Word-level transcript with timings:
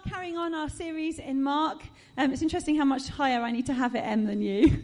are 0.00 0.08
carrying 0.08 0.36
on 0.36 0.54
our 0.54 0.68
series 0.68 1.18
in 1.18 1.42
Mark. 1.42 1.82
Um, 2.16 2.32
it's 2.32 2.42
interesting 2.42 2.76
how 2.76 2.84
much 2.84 3.08
higher 3.08 3.40
I 3.42 3.50
need 3.50 3.66
to 3.66 3.74
have 3.74 3.94
it, 3.94 4.00
M, 4.00 4.24
than 4.24 4.40
you. 4.40 4.82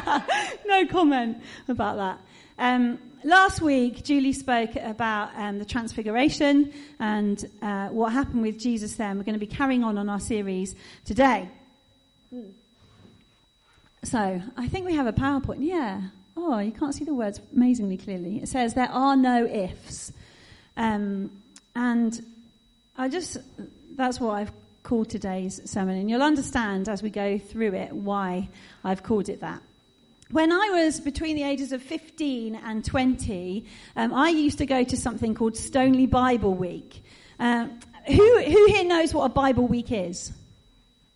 no 0.66 0.86
comment 0.86 1.38
about 1.68 1.96
that. 1.96 2.20
Um, 2.58 2.98
last 3.24 3.62
week, 3.62 4.04
Julie 4.04 4.32
spoke 4.32 4.76
about 4.76 5.30
um, 5.36 5.58
the 5.58 5.64
Transfiguration 5.64 6.72
and 6.98 7.44
uh, 7.62 7.88
what 7.88 8.12
happened 8.12 8.42
with 8.42 8.58
Jesus 8.58 8.94
there. 8.96 9.08
And 9.08 9.18
we're 9.18 9.24
going 9.24 9.38
to 9.38 9.46
be 9.46 9.46
carrying 9.46 9.84
on 9.84 9.96
on 9.96 10.08
our 10.08 10.20
series 10.20 10.74
today. 11.04 11.48
So, 14.04 14.42
I 14.56 14.68
think 14.68 14.86
we 14.86 14.94
have 14.94 15.06
a 15.06 15.12
PowerPoint. 15.12 15.58
Yeah. 15.60 16.02
Oh, 16.36 16.58
you 16.58 16.72
can't 16.72 16.94
see 16.94 17.04
the 17.04 17.14
words 17.14 17.40
amazingly 17.54 17.96
clearly. 17.96 18.38
It 18.42 18.48
says 18.48 18.74
there 18.74 18.90
are 18.90 19.16
no 19.16 19.46
ifs. 19.46 20.12
Um, 20.76 21.30
and 21.74 22.20
I 22.98 23.08
just, 23.08 23.38
that's 23.96 24.20
what 24.20 24.32
I've 24.32 24.52
called 24.82 25.10
today's 25.10 25.60
sermon. 25.70 25.96
And 25.96 26.10
you'll 26.10 26.22
understand 26.22 26.88
as 26.88 27.02
we 27.02 27.10
go 27.10 27.38
through 27.38 27.74
it 27.74 27.92
why 27.92 28.48
I've 28.84 29.02
called 29.02 29.28
it 29.28 29.40
that. 29.40 29.62
When 30.30 30.50
I 30.50 30.70
was 30.70 30.98
between 30.98 31.36
the 31.36 31.42
ages 31.42 31.72
of 31.72 31.82
15 31.82 32.56
and 32.56 32.84
20, 32.84 33.66
um, 33.96 34.14
I 34.14 34.30
used 34.30 34.58
to 34.58 34.66
go 34.66 34.82
to 34.82 34.96
something 34.96 35.34
called 35.34 35.56
Stoneleigh 35.56 36.08
Bible 36.08 36.54
Week. 36.54 37.04
Uh, 37.38 37.68
who, 38.06 38.42
who 38.42 38.66
here 38.66 38.84
knows 38.84 39.12
what 39.12 39.24
a 39.24 39.28
Bible 39.28 39.66
week 39.66 39.92
is? 39.92 40.32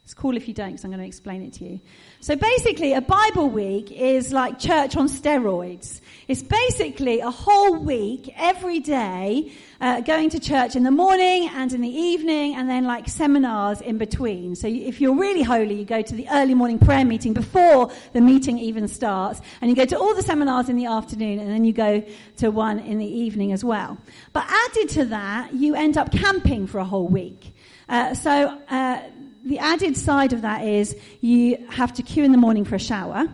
It's 0.07 0.15
cool 0.15 0.37
if 0.37 0.47
you 0.47 0.55
don't, 0.55 0.69
because 0.69 0.85
I'm 0.85 0.93
going 0.93 1.01
to 1.01 1.07
explain 1.07 1.43
it 1.43 1.55
to 1.55 1.65
you. 1.65 1.81
So 2.21 2.37
basically, 2.37 2.93
a 2.93 3.01
Bible 3.01 3.51
week 3.51 3.91
is 3.91 4.33
like 4.33 4.57
church 4.57 4.97
on 4.97 5.09
steroids. 5.09 6.01
It's 6.29 6.45
basically 6.45 7.19
a 7.19 7.31
whole 7.33 7.75
week, 7.75 8.33
every 8.37 8.79
day, 8.79 9.51
uh, 9.81 10.03
going 10.03 10.31
to 10.31 10.39
church 10.39 10.77
in 10.77 10.85
the 10.85 10.93
morning 10.93 11.51
and 11.53 11.73
in 11.73 11.81
the 11.81 11.89
evening, 11.89 12.55
and 12.55 12.71
then 12.71 12.85
like 12.85 13.09
seminars 13.09 13.81
in 13.81 13.99
between. 13.99 14.55
So 14.55 14.69
if 14.69 15.01
you're 15.01 15.17
really 15.17 15.43
holy, 15.43 15.75
you 15.75 15.85
go 15.85 16.03
to 16.03 16.15
the 16.15 16.29
early 16.31 16.55
morning 16.55 16.79
prayer 16.79 17.05
meeting 17.05 17.33
before 17.33 17.91
the 18.13 18.21
meeting 18.21 18.61
even 18.61 18.87
starts, 18.87 19.41
and 19.61 19.69
you 19.69 19.75
go 19.75 19.87
to 19.87 19.99
all 19.99 20.15
the 20.15 20.23
seminars 20.23 20.69
in 20.69 20.77
the 20.77 20.87
afternoon, 20.87 21.41
and 21.41 21.51
then 21.51 21.65
you 21.65 21.73
go 21.73 22.05
to 22.37 22.53
one 22.53 22.79
in 22.79 22.99
the 22.99 23.13
evening 23.25 23.51
as 23.51 23.65
well. 23.65 23.99
But 24.33 24.45
added 24.47 24.89
to 24.91 25.05
that, 25.07 25.53
you 25.53 25.75
end 25.75 25.99
up 25.99 26.13
camping 26.13 26.69
for 26.69 26.79
a 26.79 26.85
whole 26.85 27.09
week. 27.09 27.55
Uh, 27.89 28.15
so 28.15 28.61
uh, 28.69 29.01
the 29.47 29.59
added 29.59 29.97
side 29.97 30.33
of 30.33 30.43
that 30.43 30.65
is 30.65 30.97
you 31.21 31.65
have 31.71 31.93
to 31.95 32.03
queue 32.03 32.25
in 32.25 32.33
the 32.33 32.39
morning 32.39 32.65
for 32.65 32.75
a 32.75 32.81
shower. 32.81 33.29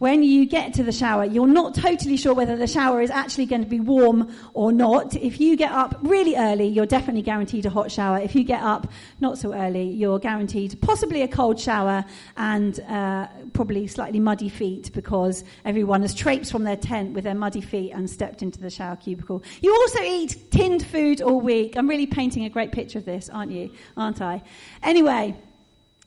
When 0.00 0.22
you 0.22 0.46
get 0.46 0.72
to 0.74 0.82
the 0.82 0.92
shower, 0.92 1.26
you're 1.26 1.46
not 1.46 1.74
totally 1.74 2.16
sure 2.16 2.32
whether 2.32 2.56
the 2.56 2.66
shower 2.66 3.02
is 3.02 3.10
actually 3.10 3.44
going 3.44 3.62
to 3.62 3.68
be 3.68 3.80
warm 3.80 4.34
or 4.54 4.72
not. 4.72 5.14
If 5.14 5.38
you 5.38 5.58
get 5.58 5.72
up 5.72 5.98
really 6.00 6.36
early, 6.36 6.68
you're 6.68 6.86
definitely 6.86 7.20
guaranteed 7.20 7.66
a 7.66 7.70
hot 7.70 7.92
shower. 7.92 8.16
If 8.18 8.34
you 8.34 8.42
get 8.42 8.62
up 8.62 8.90
not 9.20 9.36
so 9.36 9.52
early, 9.52 9.90
you're 9.90 10.18
guaranteed 10.18 10.80
possibly 10.80 11.20
a 11.20 11.28
cold 11.28 11.60
shower 11.60 12.06
and 12.38 12.80
uh, 12.88 13.28
probably 13.52 13.86
slightly 13.88 14.20
muddy 14.20 14.48
feet 14.48 14.90
because 14.94 15.44
everyone 15.66 16.00
has 16.00 16.14
traipsed 16.14 16.50
from 16.50 16.64
their 16.64 16.78
tent 16.78 17.12
with 17.12 17.24
their 17.24 17.34
muddy 17.34 17.60
feet 17.60 17.92
and 17.92 18.08
stepped 18.08 18.40
into 18.40 18.58
the 18.58 18.70
shower 18.70 18.96
cubicle. 18.96 19.42
You 19.60 19.74
also 19.74 20.02
eat 20.02 20.50
tinned 20.50 20.82
food 20.82 21.20
all 21.20 21.42
week. 21.42 21.76
I'm 21.76 21.90
really 21.90 22.06
painting 22.06 22.46
a 22.46 22.48
great 22.48 22.72
picture 22.72 22.98
of 22.98 23.04
this, 23.04 23.28
aren't 23.28 23.52
you? 23.52 23.70
Aren't 23.98 24.22
I? 24.22 24.42
Anyway. 24.82 25.36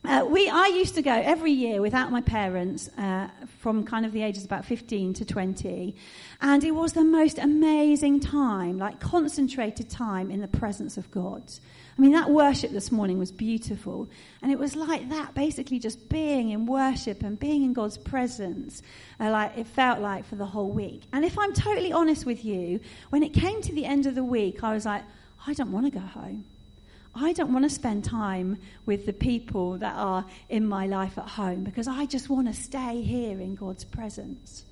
Uh, 0.05 0.25
we, 0.27 0.49
I 0.49 0.67
used 0.67 0.95
to 0.95 1.01
go 1.01 1.13
every 1.13 1.51
year 1.51 1.81
without 1.81 2.11
my 2.11 2.19
parents 2.19 2.89
uh, 2.97 3.29
from 3.59 3.85
kind 3.85 4.05
of 4.05 4.11
the 4.11 4.21
ages 4.21 4.43
about 4.43 4.65
15 4.65 5.13
to 5.13 5.25
20. 5.25 5.95
And 6.41 6.63
it 6.65 6.71
was 6.71 6.91
the 6.91 7.05
most 7.05 7.37
amazing 7.37 8.19
time, 8.19 8.77
like 8.77 8.99
concentrated 8.99 9.89
time 9.89 10.29
in 10.29 10.41
the 10.41 10.47
presence 10.47 10.97
of 10.97 11.09
God. 11.09 11.43
I 11.97 12.01
mean, 12.01 12.11
that 12.11 12.29
worship 12.29 12.71
this 12.71 12.91
morning 12.91 13.17
was 13.17 13.31
beautiful. 13.31 14.09
And 14.41 14.51
it 14.51 14.59
was 14.59 14.75
like 14.75 15.07
that, 15.07 15.35
basically 15.35 15.79
just 15.79 16.09
being 16.09 16.49
in 16.49 16.65
worship 16.65 17.23
and 17.23 17.39
being 17.39 17.63
in 17.63 17.71
God's 17.71 17.97
presence, 17.97 18.81
uh, 19.21 19.31
like 19.31 19.57
it 19.57 19.67
felt 19.67 20.01
like 20.01 20.25
for 20.25 20.35
the 20.35 20.45
whole 20.45 20.71
week. 20.71 21.03
And 21.13 21.23
if 21.23 21.39
I'm 21.39 21.53
totally 21.53 21.93
honest 21.93 22.25
with 22.25 22.43
you, 22.43 22.81
when 23.09 23.23
it 23.23 23.33
came 23.33 23.61
to 23.61 23.71
the 23.73 23.85
end 23.85 24.05
of 24.05 24.15
the 24.15 24.23
week, 24.23 24.65
I 24.65 24.73
was 24.73 24.85
like, 24.85 25.03
I 25.47 25.53
don't 25.53 25.71
want 25.71 25.85
to 25.85 25.91
go 25.91 26.05
home. 26.05 26.43
I 27.15 27.33
don't 27.33 27.53
want 27.53 27.63
to 27.63 27.69
spend 27.69 28.03
time 28.03 28.57
with 28.85 29.05
the 29.05 29.13
people 29.13 29.77
that 29.77 29.95
are 29.95 30.25
in 30.49 30.67
my 30.67 30.87
life 30.87 31.17
at 31.17 31.27
home 31.27 31.63
because 31.63 31.87
I 31.87 32.05
just 32.05 32.29
want 32.29 32.47
to 32.47 32.53
stay 32.53 33.01
here 33.01 33.39
in 33.39 33.55
God's 33.55 33.83
presence. 33.83 34.63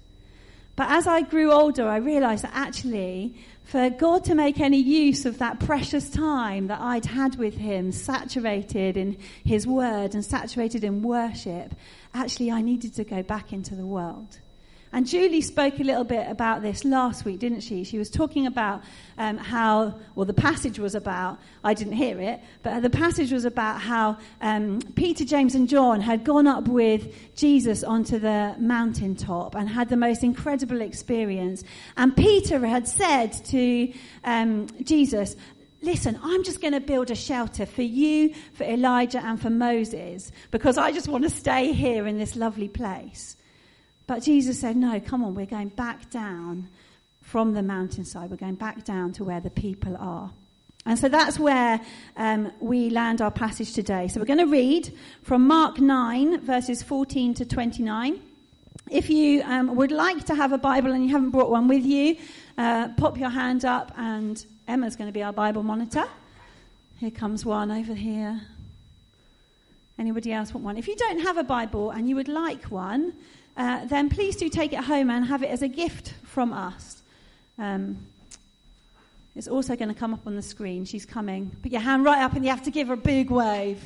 But 0.75 0.89
as 0.89 1.05
I 1.05 1.21
grew 1.21 1.51
older, 1.51 1.87
I 1.87 1.97
realized 1.97 2.43
that 2.43 2.53
actually, 2.55 3.35
for 3.65 3.89
God 3.89 4.23
to 4.25 4.35
make 4.35 4.59
any 4.59 4.79
use 4.79 5.25
of 5.25 5.37
that 5.37 5.59
precious 5.59 6.09
time 6.09 6.67
that 6.67 6.81
I'd 6.81 7.05
had 7.05 7.35
with 7.35 7.55
Him, 7.55 7.91
saturated 7.91 8.97
in 8.97 9.17
His 9.45 9.67
Word 9.67 10.15
and 10.15 10.25
saturated 10.25 10.83
in 10.83 11.03
worship, 11.03 11.75
actually, 12.13 12.51
I 12.51 12.61
needed 12.61 12.95
to 12.95 13.03
go 13.03 13.21
back 13.21 13.53
into 13.53 13.75
the 13.75 13.85
world. 13.85 14.39
And 14.93 15.07
Julie 15.07 15.41
spoke 15.41 15.79
a 15.79 15.83
little 15.83 16.03
bit 16.03 16.29
about 16.29 16.61
this 16.61 16.83
last 16.83 17.23
week, 17.23 17.39
didn't 17.39 17.61
she? 17.61 17.85
She 17.85 17.97
was 17.97 18.09
talking 18.09 18.45
about 18.45 18.83
um, 19.17 19.37
how, 19.37 19.99
well, 20.15 20.25
the 20.25 20.33
passage 20.33 20.79
was 20.79 20.95
about, 20.95 21.39
I 21.63 21.73
didn't 21.73 21.93
hear 21.93 22.19
it, 22.19 22.41
but 22.61 22.81
the 22.81 22.89
passage 22.89 23.31
was 23.31 23.45
about 23.45 23.79
how 23.79 24.17
um, 24.41 24.79
Peter, 24.95 25.23
James, 25.23 25.55
and 25.55 25.69
John 25.69 26.01
had 26.01 26.25
gone 26.25 26.45
up 26.45 26.67
with 26.67 27.35
Jesus 27.37 27.85
onto 27.85 28.19
the 28.19 28.53
mountaintop 28.59 29.55
and 29.55 29.69
had 29.69 29.87
the 29.87 29.95
most 29.95 30.23
incredible 30.23 30.81
experience. 30.81 31.63
And 31.95 32.15
Peter 32.15 32.59
had 32.65 32.85
said 32.85 33.31
to 33.45 33.93
um, 34.25 34.67
Jesus, 34.83 35.37
listen, 35.81 36.19
I'm 36.21 36.43
just 36.43 36.59
going 36.59 36.73
to 36.73 36.81
build 36.81 37.11
a 37.11 37.15
shelter 37.15 37.65
for 37.65 37.83
you, 37.83 38.33
for 38.53 38.65
Elijah, 38.65 39.23
and 39.23 39.41
for 39.41 39.49
Moses, 39.49 40.33
because 40.51 40.77
I 40.77 40.91
just 40.91 41.07
want 41.07 41.23
to 41.23 41.29
stay 41.29 41.71
here 41.71 42.07
in 42.07 42.17
this 42.17 42.35
lovely 42.35 42.67
place. 42.67 43.37
But 44.07 44.23
Jesus 44.23 44.59
said, 44.59 44.75
No, 44.75 44.99
come 44.99 45.23
on, 45.23 45.35
we're 45.35 45.45
going 45.45 45.69
back 45.69 46.09
down 46.09 46.69
from 47.21 47.53
the 47.53 47.61
mountainside. 47.61 48.29
We're 48.29 48.37
going 48.37 48.55
back 48.55 48.83
down 48.83 49.13
to 49.13 49.23
where 49.23 49.39
the 49.39 49.49
people 49.49 49.95
are. 49.97 50.31
And 50.85 50.97
so 50.97 51.09
that's 51.09 51.37
where 51.37 51.79
um, 52.17 52.51
we 52.59 52.89
land 52.89 53.21
our 53.21 53.29
passage 53.29 53.73
today. 53.73 54.07
So 54.07 54.19
we're 54.19 54.25
going 54.25 54.39
to 54.39 54.45
read 54.47 54.91
from 55.21 55.45
Mark 55.47 55.79
9, 55.79 56.41
verses 56.41 56.81
14 56.81 57.35
to 57.35 57.45
29. 57.45 58.19
If 58.89 59.09
you 59.09 59.43
um, 59.43 59.75
would 59.75 59.91
like 59.91 60.25
to 60.25 60.35
have 60.35 60.51
a 60.51 60.57
Bible 60.57 60.91
and 60.91 61.03
you 61.05 61.11
haven't 61.11 61.29
brought 61.29 61.51
one 61.51 61.67
with 61.67 61.85
you, 61.85 62.17
uh, 62.57 62.89
pop 62.97 63.17
your 63.17 63.29
hand 63.29 63.63
up, 63.63 63.93
and 63.95 64.43
Emma's 64.67 64.95
going 64.95 65.07
to 65.07 65.13
be 65.13 65.21
our 65.21 65.31
Bible 65.31 65.61
monitor. 65.61 66.05
Here 66.97 67.11
comes 67.11 67.45
one 67.45 67.71
over 67.71 67.93
here. 67.93 68.41
Anybody 69.99 70.33
else 70.33 70.53
want 70.53 70.65
one? 70.65 70.77
If 70.77 70.87
you 70.87 70.95
don't 70.95 71.19
have 71.19 71.37
a 71.37 71.43
Bible 71.43 71.91
and 71.91 72.09
you 72.09 72.15
would 72.15 72.27
like 72.27 72.65
one, 72.65 73.13
uh, 73.57 73.85
then 73.85 74.09
please 74.09 74.35
do 74.35 74.49
take 74.49 74.73
it 74.73 74.83
home 74.83 75.09
and 75.09 75.25
have 75.25 75.43
it 75.43 75.49
as 75.49 75.61
a 75.61 75.67
gift 75.67 76.13
from 76.23 76.53
us. 76.53 77.01
Um, 77.57 77.97
it's 79.35 79.47
also 79.47 79.75
going 79.75 79.89
to 79.89 79.95
come 79.95 80.13
up 80.13 80.25
on 80.27 80.35
the 80.35 80.41
screen. 80.41 80.83
She's 80.85 81.05
coming. 81.05 81.51
Put 81.61 81.71
your 81.71 81.81
hand 81.81 82.03
right 82.03 82.21
up 82.21 82.33
and 82.33 82.43
you 82.43 82.51
have 82.51 82.63
to 82.63 82.71
give 82.71 82.87
her 82.87 82.95
a 82.95 82.97
big 82.97 83.29
wave. 83.29 83.81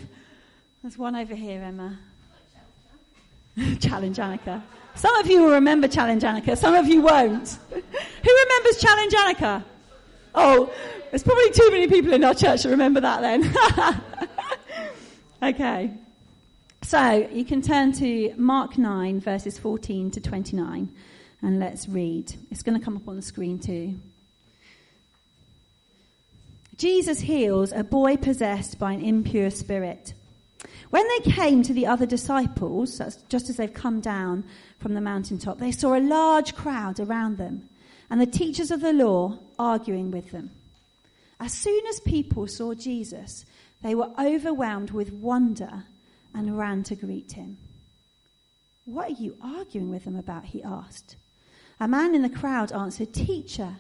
There's 0.82 0.98
one 0.98 1.16
over 1.16 1.36
here, 1.36 1.62
Emma. 1.62 1.98
Challenge 3.80 4.18
Anneka. 4.18 4.62
Some 4.96 5.16
of 5.18 5.28
you 5.28 5.44
will 5.44 5.52
remember 5.52 5.88
Challenge 5.88 6.24
Anneka, 6.24 6.58
some 6.58 6.74
of 6.74 6.88
you 6.88 7.02
won't. 7.02 7.58
Who 7.70 8.46
remembers 8.46 8.78
Challenge 8.80 9.14
Anneka? 9.14 9.64
Oh, 10.34 10.74
there's 11.10 11.24
probably 11.24 11.52
too 11.52 11.70
many 11.72 11.88
people 11.88 12.14
in 12.14 12.24
our 12.24 12.34
church 12.34 12.64
that 12.64 12.70
remember 12.70 13.02
that 13.02 13.22
then. 13.22 13.54
okay. 15.54 15.92
So 16.86 17.28
you 17.32 17.44
can 17.46 17.64
turn 17.64 17.94
to 17.94 18.36
Mark 18.38 18.78
9, 18.78 19.20
verses 19.20 19.58
14 19.58 20.12
to 20.12 20.22
29, 20.22 20.96
and 21.42 21.60
let's 21.60 21.90
read. 21.90 22.32
It's 22.52 22.62
going 22.62 22.78
to 22.78 22.86
come 22.86 22.96
up 22.96 23.08
on 23.08 23.16
the 23.16 23.24
screen 23.24 23.58
too. 23.58 23.96
Jesus 26.78 27.22
heals 27.22 27.72
a 27.72 27.84
boy 27.84 28.18
possessed 28.18 28.78
by 28.78 28.92
an 28.92 29.02
impure 29.02 29.50
spirit. 29.50 30.14
When 30.92 31.08
they 31.08 31.32
came 31.32 31.64
to 31.64 31.74
the 31.74 31.88
other 31.88 32.06
disciples, 32.06 33.02
just 33.30 33.50
as 33.50 33.58
they've 33.58 33.74
come 33.74 34.00
down 34.00 34.44
from 34.78 34.94
the 34.94 35.02
mountaintop, 35.02 35.58
they 35.58 35.72
saw 35.72 35.96
a 35.96 36.00
large 36.00 36.54
crowd 36.54 37.00
around 37.00 37.40
them 37.40 37.68
and 38.12 38.22
the 38.22 38.28
teachers 38.28 38.70
of 38.70 38.82
the 38.82 38.94
law 38.94 39.40
arguing 39.58 40.12
with 40.12 40.30
them. 40.30 40.52
As 41.40 41.52
soon 41.52 41.84
as 41.88 42.00
people 42.02 42.46
saw 42.46 42.76
Jesus, 42.76 43.44
they 43.82 43.96
were 43.96 44.12
overwhelmed 44.20 44.92
with 44.92 45.12
wonder 45.12 45.86
and 46.36 46.58
ran 46.58 46.84
to 46.84 46.96
greet 46.96 47.32
him. 47.32 47.58
What 48.86 49.10
are 49.10 49.22
you 49.22 49.36
arguing 49.42 49.90
with 49.90 50.06
them 50.06 50.16
about? 50.16 50.46
he 50.46 50.62
asked. 50.64 51.16
A 51.80 51.88
man 51.88 52.14
in 52.14 52.22
the 52.22 52.30
crowd 52.30 52.72
answered, 52.72 53.14
Teacher, 53.14 53.76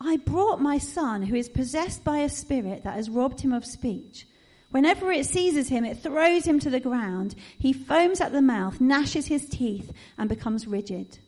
I 0.00 0.16
brought 0.16 0.60
my 0.60 0.78
son 0.78 1.22
who 1.22 1.36
is 1.36 1.48
possessed 1.48 2.04
by 2.04 2.18
a 2.18 2.28
spirit 2.28 2.84
that 2.84 2.94
has 2.94 3.10
robbed 3.10 3.40
him 3.40 3.52
of 3.52 3.64
speech. 3.64 4.26
Whenever 4.70 5.12
it 5.12 5.26
seizes 5.26 5.68
him, 5.68 5.84
it 5.84 6.02
throws 6.02 6.44
him 6.44 6.58
to 6.60 6.70
the 6.70 6.80
ground. 6.80 7.34
He 7.58 7.72
foams 7.72 8.20
at 8.20 8.32
the 8.32 8.42
mouth, 8.42 8.80
gnashes 8.80 9.26
his 9.26 9.48
teeth, 9.48 9.92
and 10.18 10.28
becomes 10.28 10.66
rigid. 10.66 11.18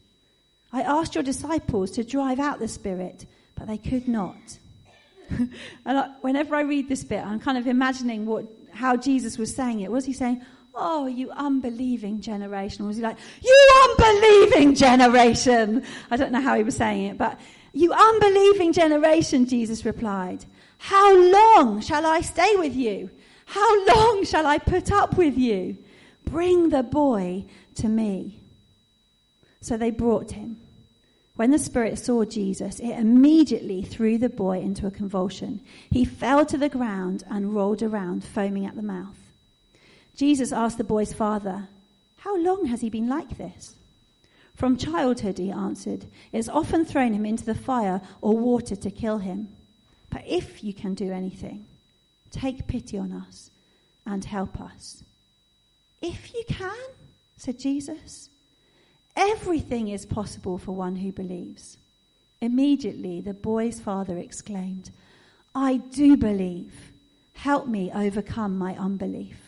I 0.73 0.83
asked 0.83 1.15
your 1.15 1.25
disciples 1.25 1.93
to 1.93 2.05
drive 2.05 2.41
out 2.41 2.59
the 2.59 2.69
spirit, 2.69 3.27
but 3.55 3.67
they 3.67 3.79
could 3.79 4.07
not. 4.07 4.59
and 5.31 5.51
I, 5.87 6.09
whenever 6.21 6.55
I 6.55 6.63
read 6.63 6.89
this 6.89 7.05
bit, 7.05 7.25
I'm 7.25 7.41
kind 7.41 7.59
of 7.59 7.67
imagining 7.67 8.27
what 8.27 8.47
how 8.73 8.97
Jesus 8.97 9.39
was 9.39 9.55
saying 9.55 9.81
it. 9.81 9.91
Was 9.91 10.05
he 10.05 10.13
saying, 10.13 10.45
Oh, 10.81 11.07
you 11.07 11.31
unbelieving 11.33 12.21
generation? 12.21 12.85
Or 12.85 12.89
was 12.89 12.99
he 12.99 13.03
like, 13.03 13.17
You 13.43 13.89
unbelieving 13.91 14.77
generation? 14.77 15.85
I 16.11 16.17
don't 16.17 16.31
know 16.31 16.41
how 16.41 16.57
he 16.57 16.63
was 16.63 16.77
saying 16.77 17.07
it, 17.07 17.19
but 17.19 17.39
you 17.73 17.93
unbelieving 17.93 18.73
generation, 18.73 19.47
Jesus 19.47 19.85
replied. 19.85 20.45
How 20.79 21.15
long 21.17 21.81
shall 21.81 22.07
I 22.07 22.21
stay 22.21 22.55
with 22.57 22.77
you? 22.77 23.11
How 23.47 23.87
long 23.87 24.25
shall 24.25 24.47
I 24.47 24.59
put 24.59 24.93
up 24.93 25.17
with 25.17 25.37
you? 25.37 25.77
Bring 26.25 26.69
the 26.69 26.83
boy 26.83 27.47
to 27.77 27.89
me. 27.89 28.39
So 29.61 29.77
they 29.77 29.91
brought 29.91 30.33
him. 30.33 30.59
When 31.35 31.51
the 31.51 31.59
spirit 31.59 31.99
saw 31.99 32.25
Jesus, 32.25 32.79
it 32.79 32.91
immediately 32.91 33.83
threw 33.83 34.19
the 34.19 34.29
boy 34.29 34.61
into 34.61 34.87
a 34.87 34.91
convulsion. 34.91 35.61
He 35.91 36.05
fell 36.05 36.45
to 36.47 36.59
the 36.59 36.69
ground 36.69 37.25
and 37.31 37.55
rolled 37.55 37.83
around, 37.83 38.25
foaming 38.25 38.67
at 38.67 38.77
the 38.77 38.83
mouth. 38.83 39.28
Jesus 40.19 40.51
asked 40.51 40.79
the 40.79 40.85
boy's 40.85 41.13
father, 41.13 41.69
How 42.17 42.37
long 42.37 42.67
has 42.67 42.81
he 42.81 42.91
been 42.91 43.09
like 43.09 43.39
this? 43.39 43.77
From 44.57 44.77
childhood, 44.77 45.39
he 45.39 45.53
answered. 45.53 46.07
It's 46.33 46.49
often 46.49 46.85
thrown 46.85 47.13
him 47.13 47.25
into 47.25 47.45
the 47.45 47.55
fire 47.55 48.01
or 48.21 48.37
water 48.37 48.75
to 48.75 48.91
kill 48.91 49.19
him. 49.19 49.49
But 50.11 50.25
if 50.27 50.65
you 50.65 50.75
can 50.75 50.95
do 50.95 51.13
anything, 51.13 51.67
take 52.33 52.67
pity 52.67 52.99
on 52.99 53.13
us 53.13 53.53
and 54.05 54.25
help 54.25 54.61
us. 54.61 55.05
If 56.03 56.35
you 56.35 56.43
can, 56.49 56.77
said 57.37 57.61
Jesus, 57.61 58.29
everything 59.15 59.87
is 59.87 60.05
possible 60.05 60.59
for 60.59 60.73
one 60.73 60.97
who 60.97 61.13
believes. 61.13 61.79
Immediately, 62.41 63.21
the 63.21 63.35
boy's 63.35 63.79
father 63.79 64.19
exclaimed, 64.19 64.91
I 65.55 65.77
do 65.77 66.17
believe. 66.17 66.75
Help 67.35 67.69
me 67.69 67.93
overcome 67.95 68.59
my 68.59 68.77
unbelief. 68.77 69.48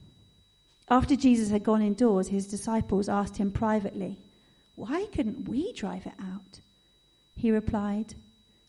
After 0.91 1.15
Jesus 1.15 1.49
had 1.49 1.63
gone 1.63 1.81
indoors, 1.81 2.27
his 2.27 2.45
disciples 2.45 3.07
asked 3.07 3.37
him 3.37 3.49
privately, 3.49 4.17
Why 4.75 5.07
couldn't 5.13 5.47
we 5.47 5.71
drive 5.71 6.05
it 6.05 6.11
out? 6.21 6.59
He 7.37 7.49
replied, 7.49 8.13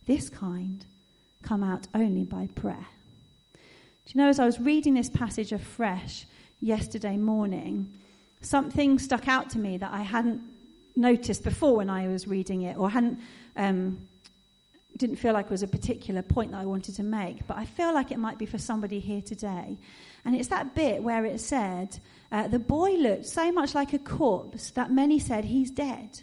This 0.07 0.31
kind 0.31 0.87
come 1.43 1.65
out 1.65 1.89
only 1.93 2.23
by 2.23 2.49
prayer. 2.55 2.87
Do 4.07 4.13
you 4.15 4.21
know, 4.21 4.29
as 4.29 4.39
I 4.39 4.47
was 4.47 4.61
reading 4.61 4.95
this 4.95 5.11
passage 5.11 5.51
afresh 5.51 6.25
yesterday 6.61 7.17
morning, 7.17 7.93
something 8.41 9.01
stuck 9.01 9.27
out 9.27 9.51
to 9.51 9.59
me 9.59 9.77
that 9.79 9.93
I 9.93 10.03
hadn't 10.03 10.43
noticed 10.95 11.43
before 11.43 11.75
when 11.75 11.91
I 11.91 12.07
was 12.07 12.29
reading 12.29 12.63
it, 12.63 12.77
or 12.77 12.89
hadn't 12.89 13.19
um, 13.57 13.99
didn't 14.97 15.17
feel 15.17 15.33
like 15.33 15.47
it 15.47 15.50
was 15.50 15.62
a 15.62 15.69
particular 15.69 16.23
point 16.23 16.53
that 16.53 16.61
I 16.61 16.67
wanted 16.67 16.97
to 16.97 17.03
make, 17.03 17.47
but 17.47 17.56
I 17.56 17.65
feel 17.65 17.93
like 17.93 18.11
it 18.11 18.19
might 18.19 18.39
be 18.39 18.47
for 18.47 18.59
somebody 18.59 19.00
here 19.00 19.23
today. 19.23 19.79
And 20.25 20.37
it's 20.37 20.49
that 20.49 20.75
bit 20.75 21.03
where 21.03 21.25
it 21.25 21.41
said, 21.41 21.99
uh, 22.31 22.49
the 22.49 22.59
boy 22.59 22.93
looked 22.93 23.27
so 23.27 23.50
much 23.50 23.75
like 23.75 23.93
a 23.93 23.99
corpse 23.99 24.71
that 24.73 24.93
many 24.93 25.19
said 25.19 25.44
he's 25.44 25.71
dead. 25.71 26.21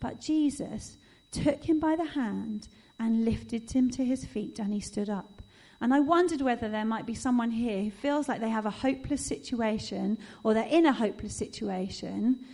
But 0.00 0.20
Jesus 0.20 0.96
took 1.30 1.64
him 1.64 1.78
by 1.78 1.96
the 1.96 2.04
hand 2.04 2.68
and 2.98 3.24
lifted 3.24 3.70
him 3.70 3.90
to 3.90 4.04
his 4.04 4.24
feet, 4.24 4.58
and 4.58 4.72
he 4.72 4.80
stood 4.80 5.10
up. 5.10 5.42
And 5.80 5.92
I 5.92 6.00
wondered 6.00 6.40
whether 6.40 6.68
there 6.68 6.84
might 6.84 7.04
be 7.04 7.14
someone 7.14 7.50
here 7.50 7.84
who 7.84 7.90
feels 7.90 8.28
like 8.28 8.40
they 8.40 8.48
have 8.48 8.66
a 8.66 8.70
hopeless 8.70 9.24
situation 9.24 10.18
or 10.42 10.54
they're 10.54 10.64
in 10.64 10.86
a 10.86 10.92
hopeless 10.92 11.36
situation, 11.36 12.44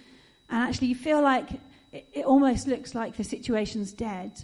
and 0.50 0.69
actually 0.69 0.88
you 0.88 0.97
feel 0.97 1.23
like 1.23 1.53
it, 1.93 2.09
it 2.12 2.25
almost 2.25 2.67
looks 2.67 2.94
like 2.94 3.17
the 3.17 3.25
situation's 3.25 3.93
dead. 3.93 4.43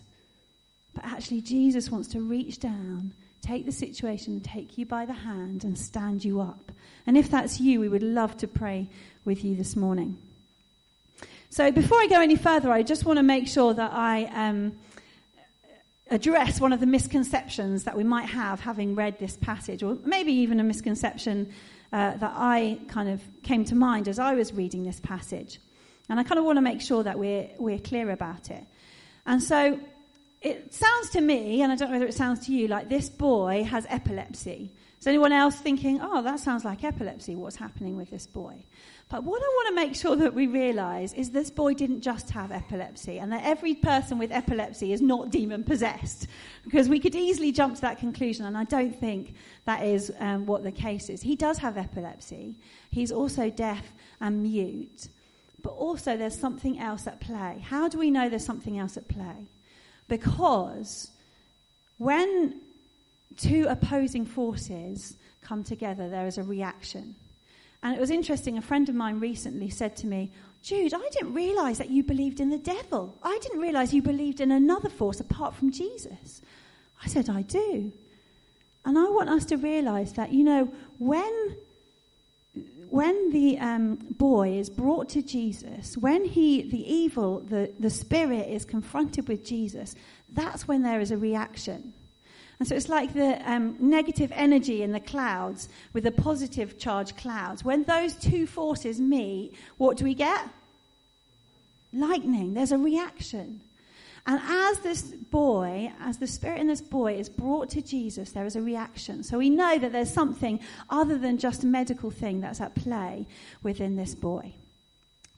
But 1.01 1.13
actually, 1.13 1.43
Jesus 1.43 1.93
wants 1.93 2.09
to 2.09 2.21
reach 2.21 2.59
down 2.59 3.13
take 3.41 3.65
the 3.65 3.71
situation, 3.71 4.41
take 4.41 4.77
you 4.77 4.85
by 4.85 5.07
the 5.07 5.13
hand, 5.13 5.63
and 5.63 5.79
stand 5.79 6.25
you 6.25 6.41
up. 6.41 6.73
And 7.07 7.17
if 7.17 7.31
that's 7.31 7.61
you, 7.61 7.79
we 7.79 7.89
would 7.89 8.03
love 8.03 8.37
to 8.39 8.49
pray 8.49 8.89
with 9.25 9.45
you 9.45 9.55
this 9.55 9.77
morning. 9.77 10.19
So 11.51 11.71
before 11.71 11.99
I 12.01 12.09
go 12.09 12.21
any 12.21 12.35
further, 12.35 12.73
I 12.73 12.83
just 12.83 13.05
want 13.05 13.19
to 13.19 13.23
make 13.23 13.47
sure 13.47 13.73
that 13.75 13.93
I 13.93 14.25
um, 14.25 14.73
address 16.11 16.61
one 16.61 16.73
of 16.73 16.81
the 16.81 16.87
misconceptions 16.87 17.85
that 17.85 17.97
we 17.97 18.03
might 18.03 18.27
have 18.31 18.59
having 18.59 18.97
read 18.97 19.21
this 19.21 19.37
passage, 19.37 19.85
or 19.85 19.99
maybe 20.05 20.33
even 20.33 20.59
a 20.59 20.65
misconception 20.65 21.53
uh, 21.93 22.17
that 22.17 22.33
I 22.35 22.81
kind 22.89 23.09
of 23.09 23.23
came 23.45 23.65
to 23.67 23.77
mind 23.77 24.09
as 24.09 24.19
I 24.19 24.35
was 24.35 24.53
reading 24.53 24.83
this 24.83 24.99
passage. 24.99 25.61
And 26.09 26.19
I 26.19 26.25
kind 26.25 26.41
of 26.41 26.45
want 26.45 26.57
to 26.57 26.63
make 26.63 26.81
sure 26.81 27.05
that 27.05 27.21
we're, 27.21 27.51
we're 27.57 27.79
clear 27.79 28.11
about 28.11 28.51
it. 28.51 28.65
And 29.27 29.41
so 29.41 29.79
it 30.41 30.73
sounds 30.73 31.11
to 31.11 31.21
me, 31.21 31.63
and 31.63 31.73
I 31.73 31.77
don't 31.77 31.89
know 31.89 31.97
whether 31.97 32.09
it 32.09 32.15
sounds 32.15 32.47
to 32.47 32.53
you, 32.53 32.69
like 32.69 32.89
this 32.89 33.09
boy 33.09 33.65
has 33.65 33.87
epilepsy. 33.89 34.73
Is 35.01 35.07
anyone 35.07 35.33
else 35.33 35.57
thinking, 35.57 36.01
oh, 36.03 36.23
that 36.23 36.41
sounds 36.41 36.65
like 36.65 36.83
epilepsy? 36.83 37.37
What's 37.37 37.57
happening 37.57 37.97
with 37.97 38.11
this 38.11 38.27
boy? 38.27 38.65
But 39.09 39.23
what 39.23 39.41
I 39.41 39.47
want 39.47 39.69
to 39.69 39.75
make 39.75 39.95
sure 39.95 40.17
that 40.17 40.35
we 40.35 40.49
realize 40.49 41.13
is 41.15 41.31
this 41.31 41.51
boy 41.51 41.75
didn't 41.75 42.01
just 42.03 42.31
have 42.31 42.53
epilepsy, 42.53 43.19
and 43.19 43.33
that 43.33 43.45
every 43.45 43.75
person 43.75 44.19
with 44.19 44.31
epilepsy 44.31 44.93
is 44.93 45.01
not 45.01 45.31
demon 45.31 45.65
possessed. 45.65 46.27
Because 46.65 46.89
we 46.89 47.01
could 47.01 47.15
easily 47.15 47.53
jump 47.53 47.77
to 47.77 47.81
that 47.83 47.99
conclusion, 47.99 48.45
and 48.47 48.57
I 48.57 48.65
don't 48.65 48.95
think 48.95 49.35
that 49.65 49.85
is 49.85 50.13
um, 50.19 50.47
what 50.47 50.63
the 50.63 50.73
case 50.73 51.09
is. 51.09 51.23
He 51.23 51.37
does 51.37 51.59
have 51.59 51.77
epilepsy, 51.77 52.57
he's 52.91 53.11
also 53.13 53.51
deaf 53.51 53.93
and 54.21 54.43
mute. 54.43 55.09
But 55.63 55.71
also, 55.71 56.17
there's 56.17 56.39
something 56.39 56.79
else 56.79 57.09
at 57.09 57.21
play. 57.21 57.65
How 57.65 57.89
do 57.89 57.99
we 57.99 58.13
know 58.13 58.29
there's 58.29 58.45
something 58.45 58.79
else 58.79 58.97
at 58.97 59.09
play? 59.09 59.49
Because 60.09 61.11
when 61.99 62.61
two 63.37 63.67
opposing 63.69 64.27
forces 64.27 65.17
come 65.43 65.63
together, 65.63 66.09
there 66.09 66.27
is 66.27 66.39
a 66.39 66.43
reaction. 66.43 67.15
And 67.83 67.95
it 67.95 68.01
was 68.01 68.11
interesting, 68.11 68.59
a 68.59 68.63
friend 68.63 68.89
of 68.89 68.95
mine 68.95 69.21
recently 69.21 69.71
said 69.71 69.97
to 69.99 70.07
me, 70.07 70.31
Jude, 70.63 70.93
I 70.93 71.09
didn't 71.13 71.35
realize 71.35 71.79
that 71.79 71.91
you 71.91 72.03
believed 72.03 72.41
in 72.41 72.51
the 72.51 72.59
devil. 72.59 73.17
I 73.23 73.39
didn't 73.41 73.61
realize 73.61 73.95
you 73.95 74.03
believed 74.03 74.41
in 74.41 74.51
another 74.51 74.89
force 74.89 75.21
apart 75.21 75.55
from 75.55 75.71
Jesus. 75.71 76.43
I 77.05 77.07
said, 77.07 77.29
I 77.31 77.43
do. 77.43 77.93
And 78.85 78.99
I 78.99 79.05
want 79.05 79.29
us 79.29 79.45
to 79.47 79.57
realize 79.57 80.15
that, 80.15 80.33
you 80.33 80.43
know, 80.43 80.73
when 80.99 81.57
when 82.91 83.31
the 83.31 83.59
um, 83.59 83.97
boy 83.97 84.59
is 84.59 84.71
brought 84.71 85.09
to 85.11 85.23
Jesus, 85.23 85.97
when 85.97 86.25
he, 86.25 86.63
the 86.63 86.93
evil, 86.93 87.41
the, 87.41 87.73
the 87.79 87.91
spirit 87.91 88.49
is 88.49 88.65
confronted 88.65 89.29
with 89.29 89.45
Jesus, 89.45 89.95
that's 90.33 90.67
when 90.67 90.83
there 90.83 91.01
is 91.01 91.11
a 91.11 91.17
reaction. 91.17 91.93
And 92.59 92.67
so 92.67 92.75
it's 92.75 92.89
like 92.89 93.15
the 93.15 93.41
um, 93.51 93.77
negative 93.79 94.33
energy 94.35 94.83
in 94.83 94.93
the 94.93 95.01
clouds 95.01 95.69
with 95.93 96.05
the 96.05 96.11
positive 96.11 96.79
charge 96.79 97.17
clouds. 97.17 97.65
When 97.65 97.85
those 97.85 98.15
two 98.15 98.47
forces 98.47 99.01
meet, 99.01 99.55
what 99.77 99.97
do 99.97 100.05
we 100.05 100.15
get? 100.15 100.49
Lightning. 101.93 102.55
There's 102.55 102.73
a 102.73 102.79
reaction. 102.79 103.61
And 104.29 104.39
as 104.47 104.81
this 104.81 105.01
boy, 105.03 105.91
as 106.01 106.19
the 106.19 106.27
spirit 106.27 106.61
in 106.61 106.67
this 106.67 106.83
boy 106.83 107.15
is 107.15 107.31
brought 107.31 107.71
to 107.71 107.81
Jesus, 107.81 108.33
there 108.33 108.45
is 108.45 108.57
a 108.57 108.61
reaction. 108.61 109.23
So 109.23 109.39
we 109.39 109.49
know 109.49 109.79
that 109.79 109.91
there's 109.91 110.13
something 110.13 110.61
other 110.91 111.17
than 111.17 111.39
just 111.39 111.65
a 111.65 111.67
medical 111.67 112.11
thing 112.11 112.43
that's 112.43 112.61
at 112.61 112.75
play 112.75 113.27
within 113.63 113.97
this 113.97 114.15
boy. 114.15 114.53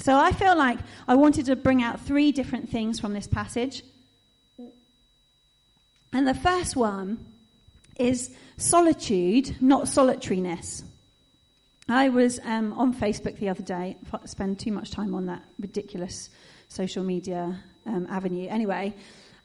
So 0.00 0.18
I 0.18 0.32
feel 0.32 0.56
like 0.56 0.80
I 1.06 1.14
wanted 1.14 1.47
to 1.47 1.54
bring 1.54 1.85
out 1.85 2.00
three 2.00 2.32
different 2.32 2.68
things 2.68 2.99
from 2.99 3.12
this 3.12 3.28
passage. 3.28 3.85
And 6.12 6.26
the 6.26 6.35
first 6.35 6.75
one 6.75 7.25
is 7.97 8.35
solitude, 8.56 9.54
not 9.61 9.87
solitariness. 9.87 10.82
I 11.88 12.09
was 12.09 12.40
um, 12.42 12.73
on 12.73 12.92
Facebook 12.92 13.38
the 13.38 13.50
other 13.50 13.62
day, 13.62 13.99
spend 14.25 14.59
too 14.59 14.73
much 14.73 14.90
time 14.90 15.14
on 15.14 15.26
that 15.26 15.44
ridiculous 15.61 16.28
social 16.68 17.04
media 17.04 17.62
um, 17.90 18.06
avenue 18.09 18.49
anyway. 18.49 18.94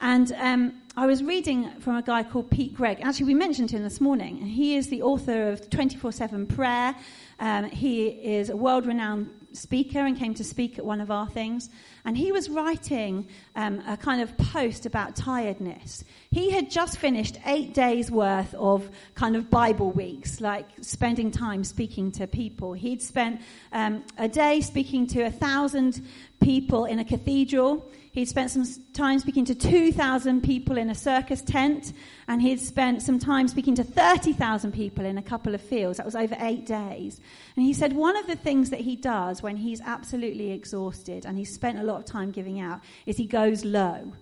And 0.02 0.32
um, 0.34 0.82
I 0.98 1.06
was 1.06 1.24
reading 1.24 1.70
from 1.80 1.96
a 1.96 2.02
guy 2.02 2.24
called 2.24 2.52
Pete 2.52 2.75
Greig. 2.75 3.00
Actually, 3.02 3.28
we 3.28 3.34
mentioned 3.34 3.72
him 3.72 3.84
this 3.84 4.02
morning. 4.02 4.38
He 4.38 4.75
is 4.75 4.88
the 4.90 5.02
author 5.02 5.50
of 5.50 5.70
24 5.70 6.12
7 6.12 6.48
Prayer. 6.48 6.96
Um, 7.40 7.66
he 7.66 8.08
is 8.08 8.50
a 8.50 8.56
world 8.56 8.86
renowned 8.86 9.30
speaker 9.52 10.00
and 10.00 10.18
came 10.18 10.34
to 10.34 10.44
speak 10.44 10.78
at 10.78 10.86
one 10.86 11.02
of 11.02 11.12
our 11.12 11.28
things. 11.28 11.70
And 12.04 12.18
he 12.18 12.32
was 12.32 12.50
writing 12.50 13.28
um, 13.56 13.82
a 13.88 13.98
kind 13.98 14.22
of 14.22 14.38
post 14.38 14.86
about 14.86 15.16
tiredness. 15.16 16.04
He 16.30 16.52
had 16.52 16.70
just 16.70 16.98
finished 16.98 17.38
eight 17.46 17.74
days 17.74 18.12
worth 18.12 18.54
of 18.56 18.90
kind 19.16 19.36
of 19.36 19.50
Bible 19.50 19.92
weeks, 19.92 20.40
like 20.40 20.68
spending 20.82 21.32
time 21.32 21.64
speaking 21.64 22.12
to 22.14 22.28
people. 22.28 22.74
He'd 22.74 23.02
spent 23.02 23.42
um, 23.72 24.04
a 24.18 24.28
day 24.28 24.62
speaking 24.62 25.08
to 25.08 25.24
a 25.24 25.32
thousand 25.32 26.06
people 26.42 26.86
in 26.86 27.00
a 27.00 27.06
cathedral. 27.06 27.90
He'd 28.15 28.29
spent 28.29 28.50
some 28.50 28.63
time 28.93 29.19
speaking 29.19 29.43
to 29.43 29.53
2,000 29.53 30.41
people 30.41 30.77
in 30.77 30.89
a 30.89 30.95
circus 30.95 31.41
tent, 31.41 31.91
and 32.29 32.41
he'd 32.41 32.62
spent 32.62 33.01
some 33.01 33.19
time 33.19 33.50
speaking 33.50 33.75
to 33.75 33.84
30,000 33.84 34.72
people 34.72 35.03
in 35.03 35.17
a 35.17 35.22
couple 35.22 35.53
of 35.53 35.60
fields. 35.60 35.98
That 35.98 36.05
was 36.05 36.15
over 36.15 36.34
eight 36.39 36.65
days. 36.65 37.19
And 37.57 37.65
he 37.65 37.74
said 37.74 37.91
one 37.91 38.15
of 38.15 38.25
the 38.25 38.38
things 38.38 38.69
that 38.69 38.79
he 38.79 38.95
does 38.95 39.43
when 39.43 39.57
he's 39.57 39.81
absolutely 39.81 40.51
exhausted 40.51 41.25
and 41.25 41.38
he's 41.38 41.53
spent 41.53 41.77
a 41.77 41.84
lot 41.84 41.98
of 41.98 42.05
time 42.05 42.31
giving 42.31 42.62
out 42.62 42.79
is 43.05 43.17
he 43.17 43.27
goes 43.27 43.65
low. 43.65 44.13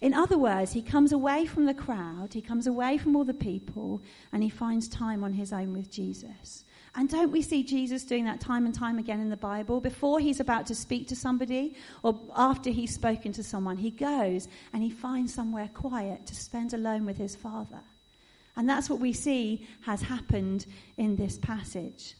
In 0.00 0.14
other 0.14 0.38
words, 0.38 0.72
he 0.72 0.80
comes 0.80 1.10
away 1.10 1.44
from 1.44 1.66
the 1.66 1.74
crowd, 1.74 2.32
he 2.32 2.40
comes 2.40 2.68
away 2.68 2.98
from 2.98 3.16
all 3.16 3.24
the 3.24 3.34
people, 3.34 4.00
and 4.32 4.44
he 4.44 4.48
finds 4.48 4.88
time 4.88 5.24
on 5.24 5.32
his 5.32 5.52
own 5.52 5.72
with 5.72 5.90
Jesus. 5.90 6.64
And 6.96 7.08
don't 7.08 7.30
we 7.30 7.42
see 7.42 7.62
Jesus 7.62 8.02
doing 8.02 8.24
that 8.24 8.40
time 8.40 8.66
and 8.66 8.74
time 8.74 8.98
again 8.98 9.20
in 9.20 9.30
the 9.30 9.36
Bible? 9.36 9.80
Before 9.80 10.18
he's 10.18 10.40
about 10.40 10.66
to 10.66 10.74
speak 10.74 11.06
to 11.08 11.16
somebody 11.16 11.76
or 12.02 12.18
after 12.34 12.70
he's 12.70 12.92
spoken 12.92 13.32
to 13.32 13.44
someone, 13.44 13.76
he 13.76 13.90
goes 13.90 14.48
and 14.72 14.82
he 14.82 14.90
finds 14.90 15.32
somewhere 15.32 15.70
quiet 15.72 16.26
to 16.26 16.34
spend 16.34 16.74
alone 16.74 17.06
with 17.06 17.16
his 17.16 17.36
Father. 17.36 17.80
And 18.56 18.68
that's 18.68 18.90
what 18.90 18.98
we 18.98 19.12
see 19.12 19.66
has 19.82 20.02
happened 20.02 20.66
in 20.96 21.14
this 21.14 21.38
passage. 21.38 22.16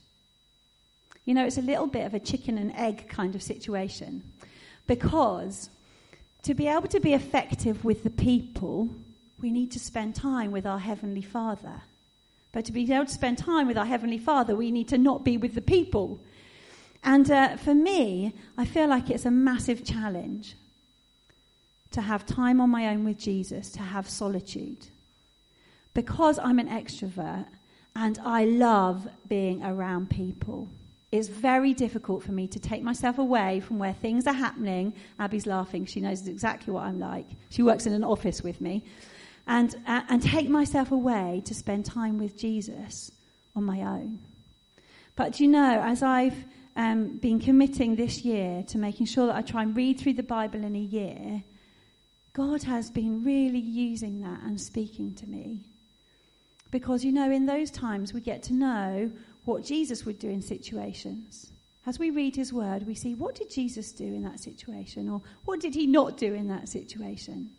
You 1.25 1.33
know, 1.33 1.45
it's 1.45 1.57
a 1.57 1.61
little 1.61 1.87
bit 1.87 2.05
of 2.05 2.13
a 2.13 2.19
chicken 2.19 2.57
and 2.57 2.75
egg 2.75 3.09
kind 3.09 3.35
of 3.35 3.43
situation 3.43 4.23
because 4.87 5.69
to 6.43 6.53
be 6.53 6.67
able 6.67 6.87
to 6.87 6.99
be 6.99 7.13
effective 7.13 7.83
with 7.85 8.03
the 8.03 8.09
people, 8.09 8.89
we 9.39 9.51
need 9.51 9.71
to 9.71 9.79
spend 9.79 10.15
time 10.15 10.51
with 10.51 10.65
our 10.65 10.79
Heavenly 10.79 11.21
Father. 11.21 11.81
But 12.51 12.65
to 12.65 12.71
be 12.71 12.91
able 12.91 13.05
to 13.05 13.11
spend 13.11 13.37
time 13.37 13.67
with 13.67 13.77
our 13.77 13.85
Heavenly 13.85 14.17
Father, 14.17 14.55
we 14.55 14.71
need 14.71 14.89
to 14.89 14.97
not 14.97 15.23
be 15.23 15.37
with 15.37 15.55
the 15.55 15.61
people. 15.61 16.19
And 17.03 17.29
uh, 17.31 17.57
for 17.57 17.73
me, 17.73 18.33
I 18.57 18.65
feel 18.65 18.87
like 18.87 19.09
it's 19.09 19.25
a 19.25 19.31
massive 19.31 19.83
challenge 19.83 20.55
to 21.91 22.01
have 22.01 22.25
time 22.25 22.61
on 22.61 22.69
my 22.69 22.87
own 22.87 23.03
with 23.03 23.17
Jesus, 23.17 23.71
to 23.71 23.81
have 23.81 24.09
solitude. 24.09 24.87
Because 25.93 26.39
I'm 26.39 26.59
an 26.59 26.69
extrovert 26.69 27.45
and 27.95 28.19
I 28.23 28.45
love 28.45 29.07
being 29.27 29.63
around 29.63 30.09
people, 30.09 30.69
it's 31.11 31.27
very 31.27 31.73
difficult 31.73 32.23
for 32.23 32.31
me 32.31 32.47
to 32.47 32.59
take 32.59 32.83
myself 32.83 33.17
away 33.17 33.59
from 33.59 33.79
where 33.79 33.93
things 33.93 34.27
are 34.27 34.33
happening. 34.33 34.93
Abby's 35.19 35.45
laughing. 35.45 35.85
She 35.85 35.99
knows 35.99 36.25
exactly 36.27 36.73
what 36.73 36.83
I'm 36.83 36.99
like. 36.99 37.27
She 37.49 37.63
works 37.63 37.85
in 37.85 37.93
an 37.93 38.05
office 38.05 38.41
with 38.41 38.61
me 38.61 38.85
and, 39.51 39.75
uh, 39.85 40.01
and 40.07 40.23
take 40.23 40.47
myself 40.47 40.93
away 40.93 41.43
to 41.43 41.53
spend 41.53 41.83
time 41.83 42.17
with 42.17 42.37
Jesus 42.37 43.11
on 43.53 43.65
my 43.65 43.81
own. 43.81 44.19
But 45.17 45.41
you 45.41 45.49
know, 45.49 45.81
as 45.83 46.01
I've 46.01 46.45
um, 46.77 47.17
been 47.17 47.37
committing 47.37 47.97
this 47.97 48.23
year 48.23 48.63
to 48.69 48.77
making 48.77 49.07
sure 49.07 49.27
that 49.27 49.35
I 49.35 49.41
try 49.41 49.63
and 49.63 49.75
read 49.75 49.99
through 49.99 50.13
the 50.13 50.23
Bible 50.23 50.63
in 50.63 50.73
a 50.73 50.79
year, 50.79 51.43
God 52.31 52.63
has 52.63 52.89
been 52.89 53.25
really 53.25 53.59
using 53.59 54.21
that 54.21 54.41
and 54.43 54.59
speaking 54.59 55.13
to 55.15 55.27
me. 55.27 55.65
Because, 56.71 57.03
you 57.03 57.11
know, 57.11 57.29
in 57.29 57.45
those 57.45 57.71
times 57.71 58.13
we 58.13 58.21
get 58.21 58.43
to 58.43 58.53
know 58.53 59.11
what 59.43 59.65
Jesus 59.65 60.05
would 60.05 60.17
do 60.17 60.29
in 60.29 60.41
situations. 60.41 61.51
As 61.85 61.99
we 61.99 62.09
read 62.09 62.37
his 62.37 62.53
word, 62.53 62.87
we 62.87 62.95
see 62.95 63.15
what 63.15 63.35
did 63.35 63.51
Jesus 63.51 63.91
do 63.91 64.05
in 64.05 64.23
that 64.23 64.39
situation 64.39 65.09
or 65.09 65.21
what 65.43 65.59
did 65.59 65.75
he 65.75 65.87
not 65.87 66.15
do 66.15 66.33
in 66.33 66.47
that 66.47 66.69
situation. 66.69 67.49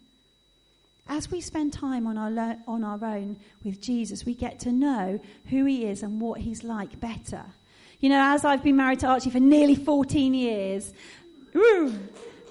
As 1.09 1.31
we 1.31 1.41
spend 1.41 1.73
time 1.73 2.07
on 2.07 2.17
our, 2.17 2.31
lo- 2.31 2.59
on 2.67 2.85
our 2.85 3.05
own 3.05 3.39
with 3.65 3.81
Jesus, 3.81 4.25
we 4.25 4.35
get 4.35 4.59
to 4.61 4.73
know 4.73 5.21
who 5.47 5.65
he 5.65 5.85
is 5.87 6.03
and 6.03 6.21
what 6.21 6.41
he's 6.41 6.65
like 6.65 7.01
better. 7.01 7.45
You 8.01 8.09
know, 8.09 8.21
as 8.21 8.45
I've 8.45 8.63
been 8.63 8.77
married 8.77 9.01
to 9.01 9.07
Archie 9.07 9.31
for 9.31 9.41
nearly 9.41 9.75
14 9.75 10.35
years, 10.35 10.93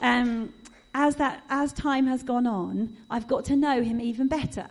um, 0.02 0.54
as, 0.94 1.16
that, 1.18 1.44
as 1.50 1.74
time 1.74 2.08
has 2.08 2.24
gone 2.24 2.48
on, 2.48 2.96
I've 3.10 3.28
got 3.28 3.46
to 3.46 3.56
know 3.56 3.82
him 3.82 4.00
even 4.00 4.28
better. 4.28 4.68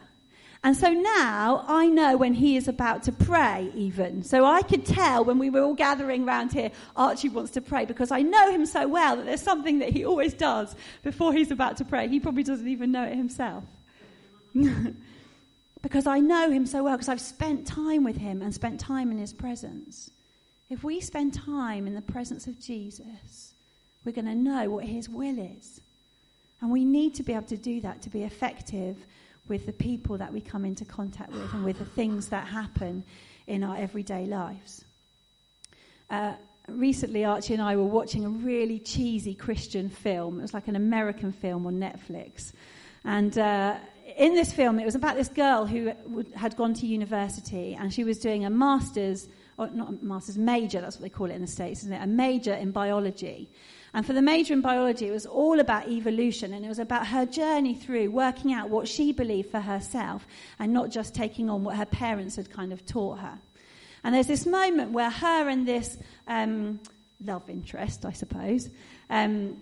And 0.62 0.76
so 0.76 0.90
now 0.90 1.64
I 1.67 1.87
know 1.87 2.19
when 2.19 2.35
he 2.35 2.57
is 2.57 2.69
about 2.69 3.02
to 3.05 3.12
pray, 3.12 3.73
even. 3.75 4.23
So 4.23 4.45
I 4.45 4.61
could 4.61 4.85
tell 4.85 5.25
when 5.25 5.38
we 5.38 5.49
were 5.49 5.62
all 5.62 5.75
gathering 5.75 6.29
around 6.29 6.52
here, 6.52 6.71
Archie 6.95 7.31
wants 7.31 7.52
to 7.52 7.62
pray 7.62 7.87
because 7.87 8.11
I 8.11 8.21
know 8.21 8.50
him 8.50 8.67
so 8.67 8.87
well 8.87 9.17
that 9.17 9.25
there's 9.25 9.40
something 9.40 9.79
that 9.79 9.88
he 9.90 10.05
always 10.05 10.35
does 10.35 10.75
before 11.02 11.33
he's 11.33 11.50
about 11.50 11.79
to 11.79 11.87
pray. 11.87 12.09
He 12.09 12.21
probably 12.21 12.43
doesn't 12.43 12.69
even 12.69 12.93
know 12.93 13.05
it 13.05 13.17
himself. 13.17 13.64
because 15.83 16.07
I 16.07 16.19
know 16.19 16.50
him 16.50 16.67
so 16.67 16.85
well, 16.85 16.97
because 16.97 17.09
I've 17.09 17.23
spent 17.23 17.67
time 17.67 18.05
with 18.05 18.19
him 18.19 18.43
and 18.43 18.52
spent 18.52 18.79
time 18.79 19.11
in 19.11 19.17
his 19.17 19.33
presence. 19.33 20.11
If 20.69 20.85
we 20.85 21.00
spend 21.00 21.33
time 21.33 21.87
in 21.87 21.95
the 21.95 22.02
presence 22.02 22.47
of 22.47 22.61
Jesus, 22.61 23.55
we're 24.05 24.12
going 24.12 24.26
to 24.26 24.35
know 24.35 24.69
what 24.69 24.85
his 24.85 25.09
will 25.09 25.38
is. 25.38 25.81
And 26.61 26.71
we 26.71 26.85
need 26.85 27.14
to 27.14 27.23
be 27.23 27.33
able 27.33 27.47
to 27.47 27.57
do 27.57 27.81
that 27.81 28.02
to 28.02 28.11
be 28.11 28.25
effective 28.25 28.97
with 29.50 29.66
the 29.66 29.73
people 29.73 30.16
that 30.16 30.33
we 30.33 30.40
come 30.40 30.64
into 30.64 30.87
contact 30.87 31.33
with 31.33 31.52
and 31.52 31.64
with 31.64 31.78
the 31.78 31.85
things 31.85 32.28
that 32.28 32.47
happen 32.47 33.04
in 33.47 33.62
our 33.62 33.76
everyday 33.76 34.25
lives. 34.25 34.85
Uh, 36.09 36.33
recently, 36.69 37.25
Archie 37.25 37.54
and 37.54 37.62
I 37.62 37.76
were 37.76 37.85
watching 37.85 38.25
a 38.25 38.28
really 38.28 38.78
cheesy 38.78 39.35
Christian 39.35 39.90
film. 39.90 40.38
It 40.38 40.42
was 40.42 40.54
like 40.54 40.69
an 40.69 40.76
American 40.76 41.33
film 41.33 41.66
on 41.66 41.75
Netflix. 41.75 42.52
And 43.04 43.37
uh, 43.37 43.76
in 44.16 44.35
this 44.35 44.52
film, 44.52 44.78
it 44.78 44.85
was 44.85 44.95
about 44.95 45.16
this 45.16 45.28
girl 45.28 45.66
who 45.66 45.92
had 46.35 46.57
gone 46.57 46.75
to 46.75 46.87
university 46.87 47.76
and 47.78 47.92
she 47.92 48.04
was 48.04 48.19
doing 48.19 48.45
a 48.45 48.50
master's, 48.50 49.28
or 49.59 49.69
not 49.69 49.88
a 49.88 50.04
master's, 50.04 50.38
major, 50.38 50.80
that's 50.80 50.97
what 50.97 51.02
they 51.02 51.09
call 51.09 51.30
it 51.30 51.35
in 51.35 51.42
the 51.42 51.49
States, 51.49 51.80
isn't 51.80 51.92
it? 51.92 52.02
A 52.02 52.07
major 52.07 52.54
in 52.54 52.71
biology. 52.71 53.49
And 53.93 54.07
for 54.07 54.13
the 54.13 54.23
major 54.23 54.55
in 54.55 54.61
biology, 54.61 55.09
it 55.09 55.13
was 55.13 55.27
all 55.27 55.59
about 55.59 55.89
evolution 55.89 56.53
and 56.53 56.65
it 56.65 56.69
was 56.69 56.79
about 56.79 57.09
her 57.09 57.27
journey 57.27 57.75
through 57.75 58.11
working 58.11 58.53
out 58.53 58.71
what 58.71 58.87
she 58.87 59.13
believed 59.13 59.51
for 59.51 59.61
herself 59.61 60.27
and 60.59 60.73
not 60.73 60.91
just 60.91 61.15
taking 61.15 61.51
on 61.51 61.65
what 61.65 61.77
her 61.77 61.87
parents 61.87 62.37
had 62.37 62.51
kind 62.51 62.73
of 62.73 62.87
taught 62.87 63.19
her. 63.19 63.39
And 64.05 64.15
there's 64.15 64.29
this 64.29 64.47
moment 64.47 64.93
where 64.93 65.11
her 65.11 65.49
and 65.49 65.67
this 65.67 65.99
um, 66.29 66.79
love 67.25 67.51
interest, 67.51 68.05
I 68.05 68.13
suppose, 68.13 68.69
um, 69.11 69.61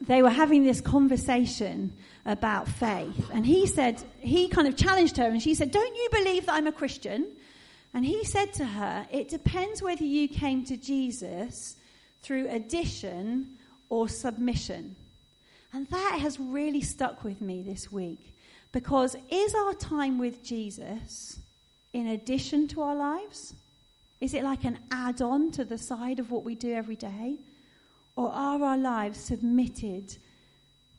they 0.00 0.22
were 0.22 0.30
having 0.30 0.64
this 0.64 0.80
conversation 0.80 1.92
about 2.24 2.68
faith. 2.68 3.30
And 3.32 3.46
he 3.46 3.66
said, 3.66 4.02
he 4.20 4.48
kind 4.48 4.68
of 4.68 4.76
challenged 4.76 5.16
her 5.18 5.24
and 5.24 5.40
she 5.42 5.54
said, 5.54 5.70
Don't 5.70 5.94
you 5.94 6.08
believe 6.12 6.46
that 6.46 6.54
I'm 6.54 6.66
a 6.66 6.72
Christian? 6.72 7.26
And 7.94 8.04
he 8.04 8.24
said 8.24 8.52
to 8.54 8.64
her, 8.64 9.06
It 9.10 9.28
depends 9.28 9.82
whether 9.82 10.04
you 10.04 10.28
came 10.28 10.64
to 10.64 10.76
Jesus 10.76 11.76
through 12.22 12.48
addition 12.50 13.55
or 13.88 14.08
submission. 14.08 14.96
And 15.72 15.86
that 15.88 16.18
has 16.20 16.40
really 16.40 16.80
stuck 16.80 17.24
with 17.24 17.40
me 17.40 17.62
this 17.62 17.90
week 17.92 18.34
because 18.72 19.16
is 19.30 19.54
our 19.54 19.74
time 19.74 20.18
with 20.18 20.42
Jesus 20.42 21.38
in 21.92 22.08
addition 22.08 22.68
to 22.68 22.82
our 22.82 22.94
lives? 22.94 23.54
Is 24.20 24.34
it 24.34 24.44
like 24.44 24.64
an 24.64 24.78
add 24.90 25.20
on 25.20 25.50
to 25.52 25.64
the 25.64 25.78
side 25.78 26.18
of 26.18 26.30
what 26.30 26.44
we 26.44 26.54
do 26.54 26.72
every 26.72 26.96
day? 26.96 27.38
Or 28.16 28.30
are 28.30 28.62
our 28.62 28.78
lives 28.78 29.18
submitted 29.18 30.16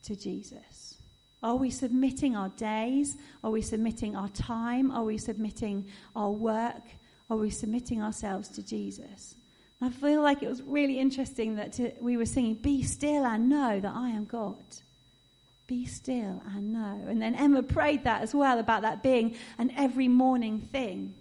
to 0.03 0.15
Jesus? 0.15 0.95
Are 1.41 1.55
we 1.55 1.69
submitting 1.69 2.35
our 2.35 2.49
days? 2.49 3.17
Are 3.43 3.51
we 3.51 3.61
submitting 3.61 4.15
our 4.15 4.29
time? 4.29 4.91
Are 4.91 5.03
we 5.03 5.17
submitting 5.17 5.87
our 6.15 6.31
work? 6.31 6.83
Are 7.29 7.37
we 7.37 7.49
submitting 7.49 8.01
ourselves 8.01 8.49
to 8.49 8.63
Jesus? 8.63 9.35
I 9.79 9.89
feel 9.89 10.21
like 10.21 10.41
it 10.41 10.49
was 10.49 10.61
really 10.61 10.99
interesting 10.99 11.55
that 11.57 11.73
to, 11.73 11.91
we 11.99 12.17
were 12.17 12.25
singing, 12.25 12.55
Be 12.55 12.81
still 12.83 13.25
and 13.25 13.49
know 13.49 13.79
that 13.79 13.93
I 13.93 14.09
am 14.09 14.25
God. 14.25 14.63
Be 15.67 15.85
still 15.85 16.41
and 16.55 16.73
know. 16.73 17.01
And 17.07 17.21
then 17.21 17.35
Emma 17.35 17.61
prayed 17.61 18.05
that 18.05 18.21
as 18.21 18.33
well 18.33 18.57
about 18.57 18.81
that 18.81 19.03
being 19.03 19.35
an 19.57 19.71
every 19.77 20.07
morning 20.07 20.61
thing. 20.71 21.13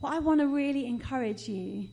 What 0.00 0.14
I 0.14 0.20
want 0.20 0.40
to 0.40 0.46
really 0.46 0.86
encourage 0.86 1.48
you 1.48 1.88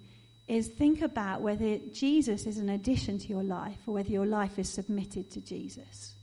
is 0.47 0.67
think 0.67 1.01
about 1.01 1.41
whether 1.41 1.77
Jesus 1.91 2.45
is 2.45 2.57
an 2.57 2.69
addition 2.69 3.17
to 3.19 3.27
your 3.27 3.43
life 3.43 3.79
or 3.85 3.95
whether 3.95 4.11
your 4.11 4.25
life 4.25 4.57
is 4.57 4.69
submitted 4.69 5.29
to 5.31 5.41
Jesus. 5.41 6.13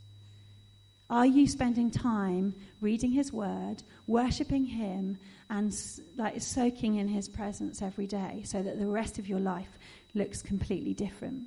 Are 1.10 1.26
you 1.26 1.46
spending 1.46 1.90
time 1.90 2.54
reading 2.80 3.12
His 3.12 3.32
Word, 3.32 3.82
worshipping 4.06 4.64
Him, 4.64 5.18
and 5.50 5.74
like 6.16 6.40
soaking 6.40 6.96
in 6.96 7.08
His 7.08 7.28
presence 7.28 7.82
every 7.82 8.06
day, 8.06 8.42
so 8.44 8.62
that 8.62 8.78
the 8.78 8.86
rest 8.86 9.18
of 9.18 9.28
your 9.28 9.40
life 9.40 9.78
looks 10.14 10.42
completely 10.42 10.94
different? 10.94 11.44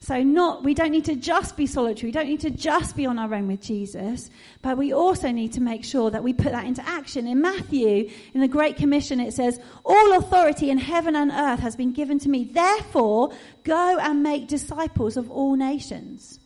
So 0.00 0.20
not, 0.20 0.64
we 0.64 0.74
don't 0.74 0.90
need 0.90 1.04
to 1.04 1.14
just 1.14 1.56
be 1.56 1.64
solitary. 1.64 2.08
We 2.08 2.12
don't 2.12 2.26
need 2.26 2.40
to 2.40 2.50
just 2.50 2.96
be 2.96 3.06
on 3.06 3.20
our 3.20 3.32
own 3.32 3.46
with 3.46 3.60
Jesus, 3.62 4.30
but 4.60 4.76
we 4.76 4.92
also 4.92 5.30
need 5.30 5.52
to 5.52 5.60
make 5.60 5.84
sure 5.84 6.10
that 6.10 6.24
we 6.24 6.32
put 6.32 6.50
that 6.50 6.66
into 6.66 6.84
action. 6.84 7.28
In 7.28 7.40
Matthew, 7.40 8.10
in 8.34 8.40
the 8.40 8.48
Great 8.48 8.76
Commission, 8.76 9.20
it 9.20 9.32
says, 9.32 9.60
all 9.84 10.16
authority 10.16 10.70
in 10.70 10.78
heaven 10.78 11.14
and 11.14 11.30
earth 11.30 11.60
has 11.60 11.76
been 11.76 11.92
given 11.92 12.18
to 12.18 12.28
me. 12.28 12.42
Therefore, 12.42 13.30
go 13.62 13.98
and 14.00 14.24
make 14.24 14.48
disciples 14.48 15.16
of 15.16 15.30
all 15.30 15.54
nations, 15.54 16.40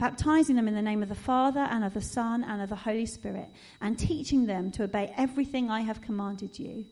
baptizing 0.00 0.56
them 0.56 0.66
in 0.66 0.74
the 0.74 0.80
name 0.80 1.02
of 1.02 1.10
the 1.10 1.14
Father 1.14 1.60
and 1.60 1.84
of 1.84 1.92
the 1.92 2.00
Son 2.00 2.42
and 2.42 2.62
of 2.62 2.70
the 2.70 2.74
Holy 2.74 3.04
Spirit 3.04 3.48
and 3.82 3.98
teaching 3.98 4.46
them 4.46 4.70
to 4.70 4.84
obey 4.84 5.12
everything 5.16 5.70
I 5.70 5.82
have 5.82 6.00
commanded 6.00 6.58
you. 6.58 6.86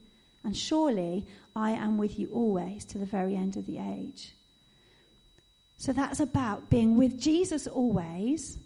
And 0.45 0.55
surely 0.55 1.25
I 1.57 1.71
am 1.71 1.97
with 1.97 2.19
you 2.19 2.29
always 2.33 2.85
to 2.85 2.99
the 2.99 3.07
very 3.07 3.35
end 3.35 3.57
of 3.57 3.65
the 3.65 3.79
age. 3.79 4.35
So 5.79 5.95
that's 5.95 6.21
about 6.21 6.69
being 6.69 6.99
with 6.99 7.19
Jesus 7.19 7.67
always. 7.67 8.59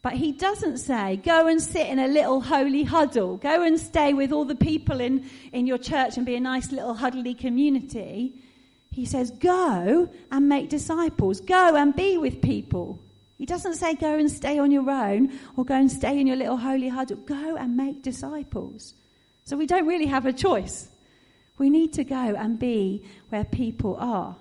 But 0.00 0.14
he 0.14 0.32
doesn't 0.32 0.78
say, 0.78 1.16
go 1.16 1.46
and 1.46 1.60
sit 1.60 1.86
in 1.86 1.98
a 1.98 2.08
little 2.08 2.40
holy 2.40 2.84
huddle. 2.84 3.36
Go 3.36 3.62
and 3.62 3.78
stay 3.78 4.14
with 4.14 4.32
all 4.32 4.46
the 4.46 4.54
people 4.54 5.00
in, 5.00 5.28
in 5.52 5.66
your 5.66 5.78
church 5.78 6.16
and 6.16 6.24
be 6.24 6.34
a 6.34 6.40
nice 6.40 6.72
little 6.72 6.94
huddly 6.94 7.34
community. 7.34 8.40
He 8.90 9.04
says, 9.04 9.30
go 9.30 10.08
and 10.30 10.48
make 10.48 10.70
disciples. 10.70 11.42
Go 11.42 11.76
and 11.76 11.94
be 11.94 12.16
with 12.16 12.40
people. 12.40 12.98
He 13.42 13.46
doesn't 13.46 13.74
say, 13.74 13.96
go 13.96 14.16
and 14.16 14.30
stay 14.30 14.60
on 14.60 14.70
your 14.70 14.88
own 14.88 15.36
or 15.56 15.64
go 15.64 15.74
and 15.74 15.90
stay 15.90 16.20
in 16.20 16.28
your 16.28 16.36
little 16.36 16.58
holy 16.58 16.86
huddle. 16.86 17.16
Go 17.16 17.56
and 17.56 17.76
make 17.76 18.00
disciples. 18.00 18.94
So 19.42 19.56
we 19.56 19.66
don't 19.66 19.88
really 19.88 20.06
have 20.06 20.26
a 20.26 20.32
choice. 20.32 20.86
We 21.58 21.68
need 21.68 21.92
to 21.94 22.04
go 22.04 22.14
and 22.14 22.56
be 22.56 23.04
where 23.30 23.42
people 23.42 23.96
are. 23.98 24.36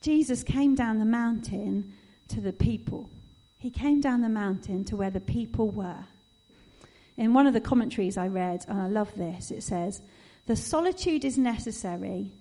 Jesus 0.00 0.42
came 0.42 0.74
down 0.74 0.98
the 0.98 1.04
mountain 1.04 1.92
to 2.30 2.40
the 2.40 2.52
people. 2.52 3.08
He 3.58 3.70
came 3.70 4.00
down 4.00 4.22
the 4.22 4.28
mountain 4.28 4.84
to 4.86 4.96
where 4.96 5.10
the 5.10 5.20
people 5.20 5.70
were. 5.70 6.04
In 7.16 7.32
one 7.32 7.46
of 7.46 7.54
the 7.54 7.60
commentaries 7.60 8.16
I 8.16 8.26
read, 8.26 8.64
and 8.66 8.82
I 8.82 8.88
love 8.88 9.14
this, 9.14 9.52
it 9.52 9.62
says, 9.62 10.02
The 10.46 10.56
solitude 10.56 11.24
is 11.24 11.38
necessary, 11.38 12.32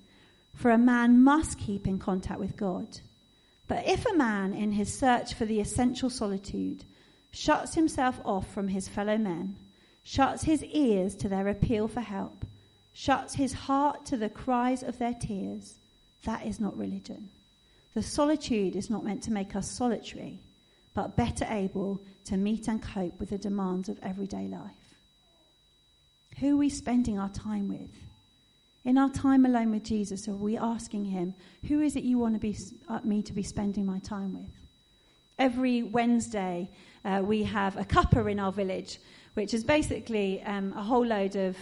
for 0.56 0.72
a 0.72 0.80
man 0.80 1.24
must 1.24 1.60
keep 1.60 1.86
in 1.86 2.00
contact 2.00 2.40
with 2.40 2.58
God. 2.58 2.88
But 3.72 3.88
if 3.88 4.06
a 4.06 4.14
man, 4.14 4.54
in 4.54 4.74
his 4.74 4.94
search 4.94 5.34
for 5.34 5.46
the 5.46 5.62
essential 5.62 6.10
solitude, 6.10 6.84
shuts 7.32 7.74
himself 7.74 8.20
off 8.26 8.54
from 8.54 8.68
his 8.68 8.90
fellow 8.90 9.18
men, 9.18 9.56
shuts 10.04 10.44
his 10.44 10.62
ears 10.62 11.16
to 11.16 11.30
their 11.30 11.48
appeal 11.48 11.88
for 11.88 12.02
help, 12.02 12.44
shuts 12.92 13.36
his 13.36 13.54
heart 13.54 14.06
to 14.08 14.18
the 14.18 14.28
cries 14.28 14.84
of 14.84 14.98
their 14.98 15.14
tears, 15.14 15.76
that 16.26 16.46
is 16.46 16.60
not 16.60 16.78
religion. 16.78 17.30
The 17.94 18.04
solitude 18.04 18.76
is 18.76 18.90
not 18.90 19.06
meant 19.06 19.24
to 19.24 19.32
make 19.32 19.56
us 19.56 19.72
solitary, 19.72 20.40
but 20.94 21.16
better 21.16 21.46
able 21.50 22.02
to 22.26 22.36
meet 22.36 22.68
and 22.68 22.84
cope 22.84 23.22
with 23.22 23.30
the 23.30 23.38
demands 23.38 23.88
of 23.88 23.98
everyday 24.04 24.50
life. 24.50 24.96
Who 26.42 26.56
are 26.56 26.58
we 26.58 26.68
spending 26.68 27.18
our 27.18 27.30
time 27.30 27.70
with? 27.70 28.11
In 28.84 28.98
our 28.98 29.10
time 29.10 29.46
alone 29.46 29.70
with 29.70 29.84
Jesus, 29.84 30.28
are 30.28 30.34
we 30.34 30.58
asking 30.58 31.06
Him, 31.06 31.36
Who 31.68 31.82
is 31.82 31.96
it 31.96 32.04
you 32.04 32.18
want 32.18 32.34
to 32.34 32.40
be, 32.40 32.58
uh, 32.90 33.00
me 33.04 33.22
to 33.22 33.34
be 33.34 33.44
spending 33.44 33.86
my 33.86 34.00
time 34.00 34.34
with? 34.34 34.52
Every 35.38 35.84
Wednesday, 35.84 36.68
uh, 37.06 37.22
we 37.24 37.44
have 37.44 37.78
a 37.78 37.86
cuppa 37.86 38.32
in 38.32 38.40
our 38.40 38.52
village, 38.52 39.00
which 39.36 39.54
is 39.54 39.64
basically 39.64 40.42
um, 40.44 40.74
a 40.76 40.82
whole 40.82 41.06
load 41.06 41.36
of 41.36 41.56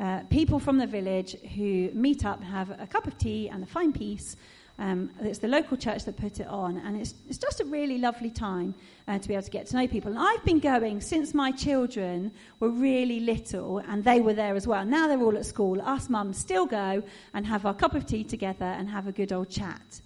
uh, 0.00 0.20
people 0.30 0.58
from 0.58 0.78
the 0.78 0.86
village 0.86 1.36
who 1.54 1.90
meet 1.92 2.24
up 2.24 2.42
have 2.42 2.70
a 2.70 2.86
cup 2.86 3.06
of 3.06 3.18
tea 3.18 3.50
and 3.50 3.62
a 3.62 3.66
fine 3.66 3.92
piece 3.92 4.36
um, 4.78 5.10
it's 5.20 5.38
the 5.38 5.48
local 5.48 5.76
church 5.76 6.04
that 6.04 6.16
put 6.16 6.40
it 6.40 6.46
on, 6.46 6.78
and 6.78 7.00
it's, 7.00 7.14
it's 7.28 7.38
just 7.38 7.60
a 7.60 7.64
really 7.64 7.98
lovely 7.98 8.30
time 8.30 8.74
uh, 9.06 9.18
to 9.18 9.28
be 9.28 9.34
able 9.34 9.44
to 9.44 9.50
get 9.50 9.66
to 9.66 9.76
know 9.76 9.86
people. 9.86 10.10
And 10.10 10.18
I've 10.18 10.44
been 10.44 10.58
going 10.58 11.00
since 11.00 11.34
my 11.34 11.52
children 11.52 12.32
were 12.58 12.70
really 12.70 13.20
little, 13.20 13.78
and 13.78 14.02
they 14.02 14.20
were 14.20 14.34
there 14.34 14.56
as 14.56 14.66
well. 14.66 14.84
Now 14.84 15.08
they're 15.08 15.20
all 15.20 15.36
at 15.36 15.46
school. 15.46 15.80
Us 15.82 16.08
mums 16.08 16.38
still 16.38 16.66
go 16.66 17.02
and 17.34 17.46
have 17.46 17.66
our 17.66 17.74
cup 17.74 17.94
of 17.94 18.06
tea 18.06 18.24
together 18.24 18.64
and 18.64 18.88
have 18.88 19.06
a 19.06 19.12
good 19.12 19.32
old 19.32 19.50
chat. 19.50 20.00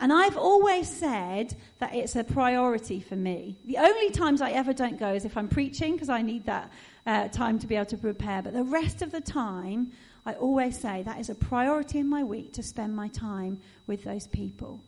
And 0.00 0.12
I've 0.12 0.36
always 0.36 0.88
said 0.88 1.56
that 1.80 1.94
it's 1.94 2.14
a 2.14 2.22
priority 2.22 3.00
for 3.00 3.16
me. 3.16 3.56
The 3.64 3.78
only 3.78 4.10
times 4.10 4.40
I 4.40 4.50
ever 4.52 4.72
don't 4.72 4.96
go 4.98 5.12
is 5.12 5.24
if 5.24 5.36
I'm 5.36 5.48
preaching, 5.48 5.94
because 5.94 6.08
I 6.08 6.22
need 6.22 6.44
that 6.46 6.70
uh, 7.04 7.28
time 7.28 7.58
to 7.58 7.66
be 7.66 7.74
able 7.74 7.86
to 7.86 7.96
prepare. 7.96 8.42
But 8.42 8.52
the 8.52 8.62
rest 8.62 9.02
of 9.02 9.10
the 9.10 9.20
time, 9.20 9.90
I 10.28 10.34
always 10.34 10.78
say 10.78 11.02
that 11.04 11.18
is 11.18 11.30
a 11.30 11.34
priority 11.34 12.00
in 12.00 12.06
my 12.06 12.22
week 12.22 12.52
to 12.52 12.62
spend 12.62 12.94
my 12.94 13.08
time 13.08 13.62
with 13.86 14.04
those 14.04 14.26
people. 14.26 14.78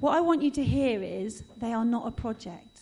What 0.00 0.16
I 0.16 0.20
want 0.20 0.42
you 0.42 0.50
to 0.50 0.64
hear 0.64 1.00
is 1.00 1.44
they 1.58 1.72
are 1.72 1.84
not 1.84 2.08
a 2.08 2.10
project. 2.10 2.80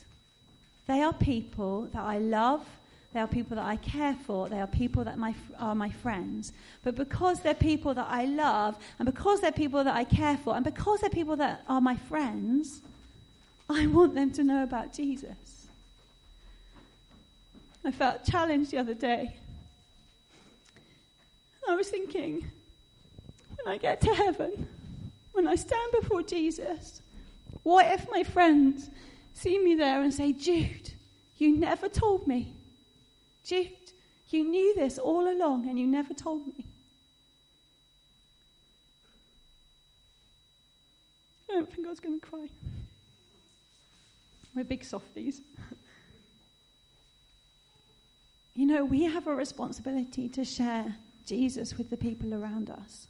They 0.86 1.02
are 1.02 1.12
people 1.12 1.90
that 1.92 2.02
I 2.02 2.16
love. 2.16 2.64
They 3.12 3.20
are 3.20 3.26
people 3.26 3.54
that 3.56 3.66
I 3.66 3.76
care 3.76 4.16
for. 4.26 4.48
They 4.48 4.62
are 4.62 4.66
people 4.66 5.04
that 5.04 5.18
my, 5.18 5.34
are 5.58 5.74
my 5.74 5.90
friends. 5.90 6.54
But 6.82 6.94
because 6.94 7.40
they're 7.40 7.52
people 7.52 7.92
that 7.92 8.06
I 8.08 8.24
love, 8.24 8.78
and 8.98 9.04
because 9.04 9.42
they're 9.42 9.52
people 9.52 9.84
that 9.84 9.94
I 9.94 10.04
care 10.04 10.38
for, 10.38 10.56
and 10.56 10.64
because 10.64 11.02
they're 11.02 11.10
people 11.10 11.36
that 11.36 11.64
are 11.68 11.82
my 11.82 11.96
friends, 11.96 12.80
I 13.68 13.86
want 13.88 14.14
them 14.14 14.30
to 14.32 14.42
know 14.42 14.62
about 14.62 14.94
Jesus. 14.94 15.66
I 17.84 17.90
felt 17.90 18.24
challenged 18.24 18.70
the 18.70 18.78
other 18.78 18.94
day 18.94 19.34
I 21.68 21.74
was 21.74 21.88
thinking, 21.88 22.50
when 23.56 23.74
I 23.74 23.78
get 23.78 24.00
to 24.02 24.14
heaven, 24.14 24.68
when 25.32 25.46
I 25.46 25.54
stand 25.56 25.92
before 26.00 26.22
Jesus, 26.22 27.02
what 27.62 27.86
if 27.86 28.08
my 28.10 28.22
friends 28.22 28.90
see 29.34 29.58
me 29.58 29.74
there 29.74 30.02
and 30.02 30.14
say, 30.14 30.32
Jude, 30.32 30.92
you 31.38 31.56
never 31.56 31.88
told 31.88 32.26
me? 32.26 32.54
Jude, 33.44 33.70
you 34.28 34.44
knew 34.44 34.74
this 34.74 34.98
all 34.98 35.28
along 35.28 35.68
and 35.68 35.78
you 35.78 35.86
never 35.86 36.14
told 36.14 36.46
me. 36.46 36.64
I 41.50 41.54
don't 41.54 41.72
think 41.72 41.86
I 41.86 41.90
was 41.90 42.00
going 42.00 42.20
to 42.20 42.26
cry. 42.26 42.48
We're 44.54 44.64
big 44.64 44.84
softies. 44.84 45.42
you 48.54 48.66
know, 48.66 48.84
we 48.84 49.04
have 49.04 49.26
a 49.26 49.34
responsibility 49.34 50.28
to 50.30 50.44
share 50.44 50.96
Jesus 51.26 51.76
with 51.76 51.90
the 51.90 51.96
people 51.96 52.34
around 52.34 52.70
us. 52.70 53.06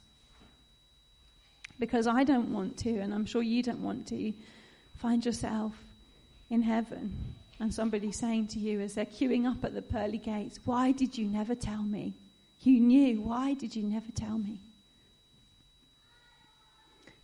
Because 1.79 2.07
I 2.07 2.23
don't 2.23 2.51
want 2.51 2.77
to, 2.79 2.99
and 2.99 3.13
I'm 3.13 3.25
sure 3.25 3.43
you 3.43 3.61
don't 3.61 3.83
want 3.83 4.07
to, 4.07 4.33
find 4.97 5.23
yourself 5.23 5.73
in 6.49 6.63
heaven 6.63 7.15
and 7.59 7.73
somebody 7.73 8.11
saying 8.11 8.47
to 8.47 8.59
you 8.59 8.79
as 8.81 8.95
they're 8.95 9.05
queuing 9.05 9.45
up 9.45 9.63
at 9.63 9.73
the 9.73 9.81
pearly 9.81 10.17
gates, 10.17 10.59
Why 10.65 10.91
did 10.91 11.17
you 11.17 11.27
never 11.27 11.55
tell 11.55 11.83
me? 11.83 12.13
You 12.61 12.79
knew. 12.79 13.21
Why 13.21 13.53
did 13.53 13.75
you 13.75 13.83
never 13.83 14.11
tell 14.11 14.37
me? 14.37 14.59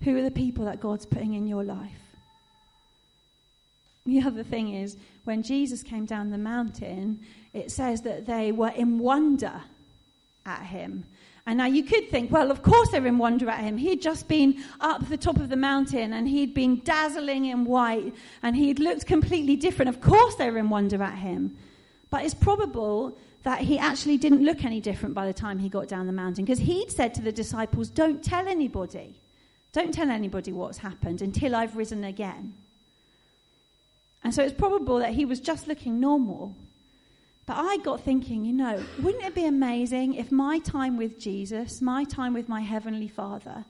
Who 0.03 0.17
are 0.17 0.21
the 0.21 0.31
people 0.31 0.65
that 0.65 0.79
God's 0.79 1.05
putting 1.05 1.33
in 1.33 1.47
your 1.47 1.63
life? 1.63 1.91
The 4.05 4.21
other 4.21 4.43
thing 4.43 4.73
is, 4.73 4.97
when 5.23 5.43
Jesus 5.43 5.81
came 5.81 6.05
down 6.05 6.29
the 6.29 6.37
mountain, 6.37 7.21
it 7.53 7.71
says 7.71 8.01
that 8.01 8.25
they 8.25 8.51
were 8.51 8.69
in 8.69 8.99
wonder 8.99 9.61
at 10.45 10.63
him. 10.63 11.05
And 11.45 11.57
now 11.57 11.65
you 11.65 11.83
could 11.83 12.09
think, 12.09 12.31
well, 12.31 12.51
of 12.51 12.63
course 12.63 12.89
they're 12.89 13.05
in 13.05 13.17
wonder 13.17 13.49
at 13.49 13.59
him. 13.59 13.77
He'd 13.77 14.01
just 14.01 14.27
been 14.27 14.63
up 14.79 15.07
the 15.09 15.17
top 15.17 15.37
of 15.37 15.49
the 15.49 15.57
mountain 15.57 16.13
and 16.13 16.27
he'd 16.27 16.53
been 16.53 16.81
dazzling 16.85 17.45
in 17.45 17.65
white 17.65 18.13
and 18.41 18.55
he'd 18.55 18.79
looked 18.79 19.05
completely 19.05 19.57
different. 19.57 19.89
Of 19.89 19.99
course 19.99 20.35
they're 20.35 20.57
in 20.57 20.69
wonder 20.69 21.03
at 21.03 21.17
him. 21.17 21.57
But 22.09 22.23
it's 22.23 22.33
probable 22.33 23.17
that 23.43 23.59
he 23.59 23.77
actually 23.77 24.17
didn't 24.17 24.43
look 24.43 24.63
any 24.63 24.79
different 24.79 25.13
by 25.13 25.27
the 25.27 25.33
time 25.33 25.59
he 25.59 25.67
got 25.67 25.89
down 25.89 26.07
the 26.07 26.13
mountain 26.13 26.45
because 26.45 26.59
he'd 26.59 26.89
said 26.89 27.13
to 27.15 27.21
the 27.21 27.31
disciples, 27.31 27.89
don't 27.89 28.23
tell 28.23 28.47
anybody. 28.47 29.15
Don't 29.73 29.93
tell 29.93 30.09
anybody 30.09 30.53
what's 30.53 30.77
happened 30.77 31.21
until 31.21 31.55
I've 31.55 31.75
risen 31.75 32.05
again. 32.05 32.53
And 34.23 34.33
so 34.33 34.43
it's 34.43 34.53
probable 34.53 34.99
that 34.99 35.13
he 35.13 35.25
was 35.25 35.41
just 35.41 35.67
looking 35.67 35.99
normal. 35.99 36.55
But 37.45 37.57
I 37.57 37.77
got 37.77 38.01
thinking, 38.01 38.45
you 38.45 38.53
know, 38.53 38.81
wouldn't 39.01 39.23
it 39.23 39.35
be 39.35 39.45
amazing 39.45 40.15
if 40.15 40.31
my 40.31 40.59
time 40.59 40.95
with 40.95 41.19
Jesus, 41.19 41.81
my 41.81 42.05
time 42.05 42.33
with 42.33 42.47
my 42.47 42.61
Heavenly 42.61 43.09
Father, 43.09 43.65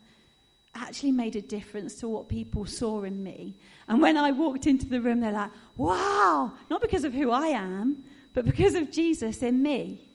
actually 0.75 1.11
made 1.11 1.35
a 1.35 1.41
difference 1.41 1.95
to 1.95 2.07
what 2.07 2.29
people 2.29 2.65
saw 2.65 3.03
in 3.03 3.23
me? 3.23 3.55
And 3.87 4.01
when 4.01 4.15
I 4.15 4.31
walked 4.31 4.67
into 4.67 4.85
the 4.85 5.01
room, 5.01 5.21
they're 5.21 5.31
like, 5.31 5.51
wow, 5.75 6.51
not 6.69 6.81
because 6.81 7.03
of 7.03 7.13
who 7.13 7.31
I 7.31 7.47
am, 7.47 8.03
but 8.35 8.45
because 8.45 8.75
of 8.75 8.91
Jesus 8.91 9.41
in 9.41 9.63
me. 9.63 10.07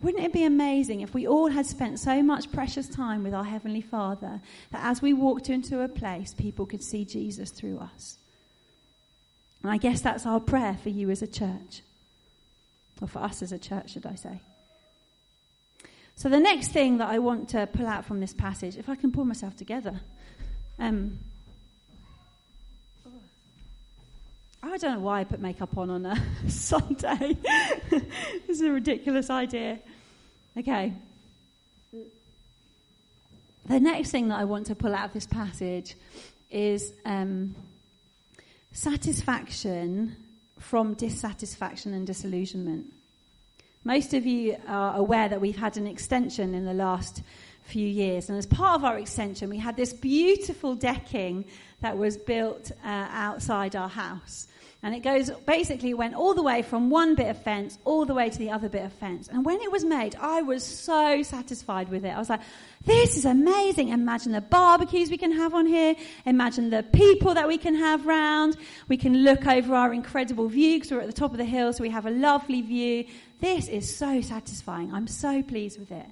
Wouldn't 0.00 0.24
it 0.24 0.32
be 0.32 0.44
amazing 0.44 1.02
if 1.02 1.14
we 1.14 1.26
all 1.26 1.48
had 1.48 1.66
spent 1.66 1.98
so 1.98 2.22
much 2.22 2.52
precious 2.52 2.88
time 2.88 3.22
with 3.22 3.32
our 3.34 3.44
Heavenly 3.44 3.80
Father 3.80 4.40
that 4.70 4.84
as 4.84 5.00
we 5.00 5.12
walked 5.12 5.48
into 5.48 5.80
a 5.80 5.88
place, 5.88 6.34
people 6.34 6.66
could 6.66 6.82
see 6.82 7.04
Jesus 7.04 7.50
through 7.50 7.78
us? 7.78 8.18
And 9.64 9.72
I 9.72 9.78
guess 9.78 10.02
that's 10.02 10.26
our 10.26 10.40
prayer 10.40 10.76
for 10.82 10.90
you 10.90 11.08
as 11.08 11.22
a 11.22 11.26
church, 11.26 11.80
or 13.00 13.08
for 13.08 13.20
us 13.20 13.40
as 13.40 13.50
a 13.50 13.58
church, 13.58 13.92
should 13.92 14.04
I 14.04 14.14
say. 14.14 14.38
So, 16.16 16.28
the 16.28 16.38
next 16.38 16.68
thing 16.68 16.98
that 16.98 17.08
I 17.08 17.18
want 17.18 17.48
to 17.48 17.66
pull 17.66 17.86
out 17.86 18.04
from 18.04 18.20
this 18.20 18.34
passage, 18.34 18.76
if 18.76 18.90
I 18.90 18.94
can 18.94 19.10
pull 19.10 19.24
myself 19.24 19.56
together, 19.56 19.98
um, 20.78 21.18
I 24.62 24.76
don't 24.76 24.96
know 24.96 25.00
why 25.00 25.20
I 25.20 25.24
put 25.24 25.40
makeup 25.40 25.78
on 25.78 25.88
on 25.88 26.04
a 26.04 26.22
Sunday. 26.50 27.34
this 27.90 28.02
is 28.48 28.60
a 28.60 28.70
ridiculous 28.70 29.30
idea. 29.30 29.78
Okay. 30.58 30.92
The 33.66 33.80
next 33.80 34.10
thing 34.10 34.28
that 34.28 34.38
I 34.38 34.44
want 34.44 34.66
to 34.66 34.74
pull 34.74 34.94
out 34.94 35.06
of 35.06 35.12
this 35.14 35.26
passage 35.26 35.94
is 36.50 36.92
um, 37.06 37.54
satisfaction 38.74 40.16
from 40.58 40.94
dissatisfaction 40.94 41.94
and 41.94 42.06
disillusionment. 42.06 42.92
Most 43.84 44.14
of 44.14 44.26
you 44.26 44.56
are 44.66 44.96
aware 44.96 45.28
that 45.28 45.40
we've 45.40 45.56
had 45.56 45.76
an 45.76 45.86
extension 45.86 46.54
in 46.54 46.64
the 46.64 46.74
last 46.74 47.22
few 47.62 47.86
years, 47.86 48.28
and 48.28 48.36
as 48.36 48.46
part 48.46 48.74
of 48.74 48.84
our 48.84 48.98
extension, 48.98 49.48
we 49.48 49.58
had 49.58 49.76
this 49.76 49.92
beautiful 49.92 50.74
decking 50.74 51.44
that 51.80 51.96
was 51.96 52.16
built 52.16 52.72
uh, 52.84 53.08
outside 53.10 53.76
our 53.76 53.88
house. 53.88 54.48
And 54.84 54.94
it 54.94 55.00
goes, 55.00 55.30
basically 55.46 55.94
went 55.94 56.14
all 56.14 56.34
the 56.34 56.42
way 56.42 56.60
from 56.60 56.90
one 56.90 57.14
bit 57.14 57.30
of 57.30 57.42
fence 57.42 57.78
all 57.86 58.04
the 58.04 58.12
way 58.12 58.28
to 58.28 58.38
the 58.38 58.50
other 58.50 58.68
bit 58.68 58.84
of 58.84 58.92
fence. 58.92 59.28
And 59.28 59.42
when 59.42 59.58
it 59.62 59.72
was 59.72 59.82
made, 59.82 60.14
I 60.20 60.42
was 60.42 60.62
so 60.62 61.22
satisfied 61.22 61.88
with 61.88 62.04
it. 62.04 62.10
I 62.10 62.18
was 62.18 62.28
like, 62.28 62.42
this 62.84 63.16
is 63.16 63.24
amazing. 63.24 63.88
Imagine 63.88 64.32
the 64.32 64.42
barbecues 64.42 65.08
we 65.08 65.16
can 65.16 65.32
have 65.32 65.54
on 65.54 65.64
here. 65.64 65.94
Imagine 66.26 66.68
the 66.68 66.82
people 66.82 67.32
that 67.32 67.48
we 67.48 67.56
can 67.56 67.74
have 67.74 68.04
round. 68.04 68.58
We 68.86 68.98
can 68.98 69.24
look 69.24 69.46
over 69.46 69.74
our 69.74 69.94
incredible 69.94 70.48
view 70.48 70.76
because 70.76 70.90
we're 70.92 71.00
at 71.00 71.06
the 71.06 71.14
top 71.14 71.30
of 71.30 71.38
the 71.38 71.46
hill, 71.46 71.72
so 71.72 71.80
we 71.80 71.88
have 71.88 72.04
a 72.04 72.10
lovely 72.10 72.60
view. 72.60 73.06
This 73.40 73.68
is 73.68 73.96
so 73.96 74.20
satisfying. 74.20 74.92
I'm 74.92 75.06
so 75.06 75.42
pleased 75.42 75.78
with 75.78 75.92
it. 75.92 76.06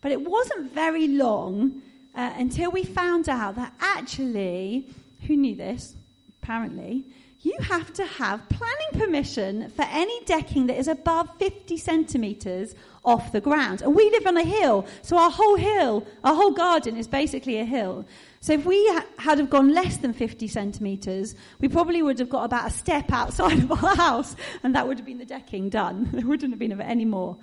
But 0.00 0.12
it 0.12 0.22
wasn't 0.22 0.70
very 0.70 1.08
long 1.08 1.82
uh, 2.14 2.32
until 2.36 2.70
we 2.70 2.84
found 2.84 3.28
out 3.28 3.56
that 3.56 3.74
actually, 3.80 4.86
who 5.26 5.36
knew 5.36 5.56
this? 5.56 5.96
Apparently, 6.40 7.04
you 7.42 7.56
have 7.60 7.92
to 7.94 8.04
have 8.04 8.48
planning 8.48 9.04
permission 9.04 9.68
for 9.70 9.82
any 9.82 10.24
decking 10.24 10.68
that 10.68 10.78
is 10.78 10.86
above 10.86 11.28
50 11.38 11.76
centimetres 11.76 12.74
off 13.04 13.32
the 13.32 13.40
ground. 13.40 13.82
And 13.82 13.96
we 13.96 14.08
live 14.10 14.26
on 14.26 14.36
a 14.36 14.44
hill, 14.44 14.86
so 15.02 15.18
our 15.18 15.30
whole 15.30 15.56
hill, 15.56 16.06
our 16.22 16.34
whole 16.34 16.52
garden 16.52 16.96
is 16.96 17.08
basically 17.08 17.58
a 17.58 17.64
hill. 17.64 18.04
So 18.40 18.52
if 18.52 18.64
we 18.64 18.84
had 19.18 19.38
have 19.38 19.50
gone 19.50 19.74
less 19.74 19.96
than 19.98 20.12
50 20.12 20.46
centimetres, 20.46 21.34
we 21.60 21.68
probably 21.68 22.02
would 22.02 22.18
have 22.20 22.28
got 22.28 22.44
about 22.44 22.68
a 22.68 22.70
step 22.70 23.12
outside 23.12 23.58
of 23.58 23.72
our 23.72 23.96
house, 23.96 24.36
and 24.62 24.74
that 24.76 24.86
would 24.86 24.98
have 24.98 25.06
been 25.06 25.18
the 25.18 25.24
decking 25.24 25.68
done. 25.68 26.08
There 26.12 26.26
wouldn't 26.26 26.52
have 26.52 26.58
been 26.60 26.80
any 26.80 27.04
more. 27.04 27.36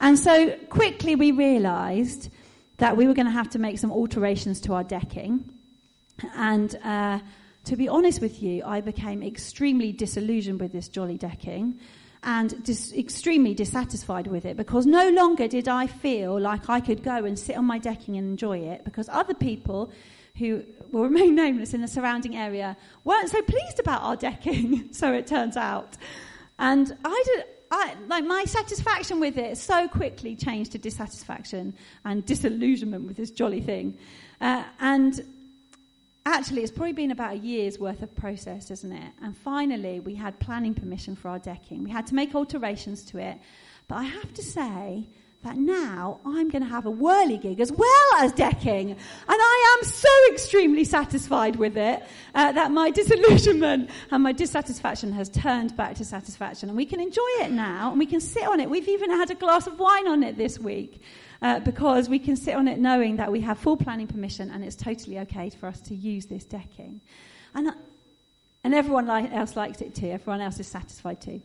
And 0.00 0.18
so 0.18 0.50
quickly 0.68 1.16
we 1.16 1.32
realised 1.32 2.28
that 2.78 2.96
we 2.96 3.06
were 3.06 3.14
going 3.14 3.26
to 3.26 3.32
have 3.32 3.50
to 3.50 3.58
make 3.58 3.78
some 3.78 3.90
alterations 3.92 4.60
to 4.62 4.74
our 4.74 4.84
decking. 4.84 5.48
And 6.34 6.74
uh, 6.84 7.20
to 7.64 7.76
be 7.76 7.88
honest 7.88 8.20
with 8.20 8.42
you, 8.42 8.62
I 8.64 8.80
became 8.80 9.22
extremely 9.22 9.92
disillusioned 9.92 10.60
with 10.60 10.72
this 10.72 10.88
jolly 10.88 11.16
decking 11.16 11.78
and 12.24 12.62
dis- 12.64 12.92
extremely 12.92 13.54
dissatisfied 13.54 14.26
with 14.26 14.44
it 14.44 14.56
because 14.56 14.86
no 14.86 15.08
longer 15.10 15.48
did 15.48 15.68
I 15.68 15.86
feel 15.86 16.38
like 16.40 16.68
I 16.68 16.80
could 16.80 17.02
go 17.02 17.24
and 17.24 17.38
sit 17.38 17.56
on 17.56 17.64
my 17.64 17.78
decking 17.78 18.16
and 18.16 18.28
enjoy 18.28 18.58
it 18.58 18.84
because 18.84 19.08
other 19.08 19.34
people 19.34 19.92
who 20.38 20.62
will 20.90 21.02
remain 21.08 21.34
nameless 21.34 21.74
in 21.74 21.80
the 21.80 21.88
surrounding 21.88 22.36
area 22.36 22.76
weren't 23.04 23.28
so 23.28 23.42
pleased 23.42 23.78
about 23.80 24.02
our 24.02 24.16
decking, 24.16 24.88
so 24.92 25.12
it 25.12 25.26
turns 25.26 25.56
out. 25.56 25.96
And 26.58 26.96
I 27.04 27.22
did, 27.26 27.44
I, 27.70 27.94
like 28.06 28.24
my 28.24 28.44
satisfaction 28.44 29.18
with 29.18 29.36
it 29.36 29.56
so 29.56 29.88
quickly 29.88 30.36
changed 30.36 30.72
to 30.72 30.78
dissatisfaction 30.78 31.74
and 32.04 32.24
disillusionment 32.24 33.06
with 33.06 33.16
this 33.16 33.30
jolly 33.30 33.60
thing. 33.60 33.98
Uh, 34.40 34.64
and 34.80 35.24
actually, 36.24 36.62
it's 36.62 36.72
probably 36.72 36.92
been 36.92 37.10
about 37.10 37.34
a 37.34 37.38
year's 37.38 37.78
worth 37.78 38.02
of 38.02 38.14
process, 38.14 38.70
isn't 38.70 38.92
it? 38.92 39.12
And 39.22 39.36
finally, 39.36 40.00
we 40.00 40.14
had 40.14 40.38
planning 40.38 40.74
permission 40.74 41.16
for 41.16 41.28
our 41.28 41.38
decking. 41.38 41.84
We 41.84 41.90
had 41.90 42.06
to 42.08 42.14
make 42.14 42.34
alterations 42.34 43.04
to 43.06 43.18
it. 43.18 43.38
But 43.88 43.96
I 43.96 44.04
have 44.04 44.32
to 44.34 44.42
say 44.42 45.08
that 45.42 45.56
now 45.56 46.20
I'm 46.24 46.48
going 46.48 46.62
to 46.62 46.68
have 46.68 46.86
a 46.86 46.92
whirligig 46.92 47.58
as 47.58 47.72
well 47.72 48.14
as 48.18 48.32
decking. 48.32 48.90
And 48.92 48.98
I 49.28 49.76
am 49.78 49.84
so 49.88 50.08
extremely 50.30 50.84
satisfied 50.84 51.56
with 51.56 51.76
it 51.76 52.02
uh, 52.34 52.52
that 52.52 52.70
my 52.70 52.90
disillusionment 52.90 53.90
and 54.10 54.22
my 54.22 54.32
dissatisfaction 54.32 55.12
has 55.12 55.28
turned 55.28 55.76
back 55.76 55.96
to 55.96 56.04
satisfaction. 56.04 56.68
And 56.68 56.76
we 56.76 56.86
can 56.86 57.00
enjoy 57.00 57.28
it 57.40 57.50
now 57.50 57.90
and 57.90 57.98
we 57.98 58.06
can 58.06 58.20
sit 58.20 58.46
on 58.46 58.60
it. 58.60 58.70
We've 58.70 58.88
even 58.88 59.10
had 59.10 59.30
a 59.30 59.34
glass 59.34 59.66
of 59.66 59.80
wine 59.80 60.06
on 60.06 60.22
it 60.22 60.36
this 60.36 60.60
week 60.60 61.02
uh, 61.42 61.58
because 61.60 62.08
we 62.08 62.18
can 62.18 62.36
sit 62.36 62.54
on 62.54 62.68
it 62.68 62.78
knowing 62.78 63.16
that 63.16 63.30
we 63.30 63.40
have 63.40 63.58
full 63.58 63.76
planning 63.76 64.06
permission 64.06 64.50
and 64.50 64.64
it's 64.64 64.76
totally 64.76 65.18
okay 65.18 65.50
for 65.50 65.66
us 65.66 65.80
to 65.80 65.94
use 65.94 66.26
this 66.26 66.44
decking. 66.44 67.00
And, 67.54 67.68
uh, 67.68 67.72
and 68.64 68.74
everyone 68.74 69.10
else 69.10 69.56
likes 69.56 69.80
it 69.80 69.94
too, 69.94 70.08
everyone 70.10 70.40
else 70.40 70.60
is 70.60 70.68
satisfied 70.68 71.20
too. 71.20 71.42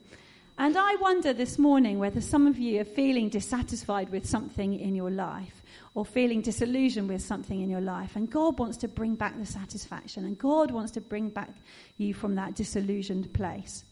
And 0.60 0.76
I 0.78 0.96
wonder 0.96 1.34
this 1.34 1.60
morning 1.60 2.00
whether 2.00 2.22
some 2.22 2.48
of 2.48 2.58
you 2.58 2.82
are 2.82 2.86
feeling 2.86 3.30
dissatisfied 3.30 4.10
with 4.10 4.26
something 4.26 4.80
in 4.80 4.96
your 4.96 5.12
life 5.12 5.62
or 5.94 6.06
feeling 6.06 6.42
disillusioned 6.42 7.10
with 7.10 7.22
something 7.22 7.62
in 7.62 7.70
your 7.70 7.82
life. 7.82 8.16
And 8.16 8.30
God 8.30 8.58
wants 8.58 8.78
to 8.78 8.88
bring 8.88 9.16
back 9.16 9.38
the 9.38 9.46
satisfaction, 9.46 10.26
and 10.26 10.38
God 10.38 10.72
wants 10.72 10.92
to 10.94 11.02
bring 11.02 11.30
back 11.30 11.50
you 11.98 12.14
from 12.14 12.36
that 12.36 12.56
disillusioned 12.56 13.34
place. 13.34 13.84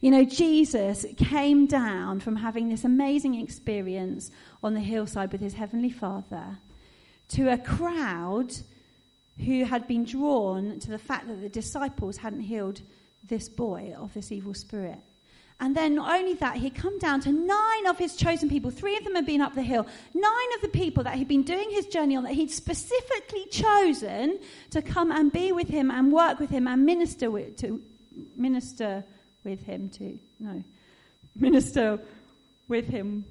You 0.00 0.12
know, 0.12 0.24
Jesus 0.24 1.04
came 1.16 1.66
down 1.66 2.20
from 2.20 2.36
having 2.36 2.68
this 2.68 2.84
amazing 2.84 3.34
experience 3.34 4.30
on 4.62 4.74
the 4.74 4.80
hillside 4.80 5.32
with 5.32 5.40
his 5.40 5.54
heavenly 5.54 5.90
Father 5.90 6.58
to 7.28 7.52
a 7.52 7.58
crowd 7.58 8.54
who 9.44 9.64
had 9.64 9.86
been 9.86 10.04
drawn 10.04 10.78
to 10.80 10.90
the 10.90 10.98
fact 10.98 11.28
that 11.28 11.40
the 11.40 11.48
disciples 11.48 12.16
hadn't 12.16 12.40
healed 12.40 12.80
this 13.24 13.48
boy 13.48 13.94
of 13.96 14.14
this 14.14 14.32
evil 14.32 14.54
spirit. 14.54 14.98
And 15.60 15.76
then 15.76 15.96
not 15.96 16.16
only 16.16 16.34
that, 16.34 16.56
he'd 16.56 16.76
come 16.76 16.98
down 17.00 17.20
to 17.22 17.32
nine 17.32 17.86
of 17.86 17.98
his 17.98 18.14
chosen 18.14 18.48
people. 18.48 18.70
Three 18.70 18.96
of 18.96 19.02
them 19.02 19.16
had 19.16 19.26
been 19.26 19.40
up 19.40 19.56
the 19.56 19.62
hill. 19.62 19.86
Nine 20.14 20.54
of 20.54 20.62
the 20.62 20.68
people 20.68 21.02
that 21.02 21.16
he'd 21.16 21.26
been 21.26 21.42
doing 21.42 21.68
his 21.70 21.86
journey 21.86 22.14
on, 22.14 22.22
that 22.22 22.34
he'd 22.34 22.52
specifically 22.52 23.44
chosen 23.46 24.38
to 24.70 24.80
come 24.80 25.10
and 25.10 25.32
be 25.32 25.50
with 25.50 25.68
him 25.68 25.90
and 25.90 26.12
work 26.12 26.38
with 26.38 26.50
him 26.50 26.68
and 26.68 26.86
minister 26.86 27.28
with, 27.28 27.56
to 27.56 27.82
minister 28.36 29.04
with 29.48 29.64
him 29.64 29.88
to 29.88 30.18
no 30.38 30.62
minister 31.34 31.98
with 32.68 32.86
him. 32.86 33.24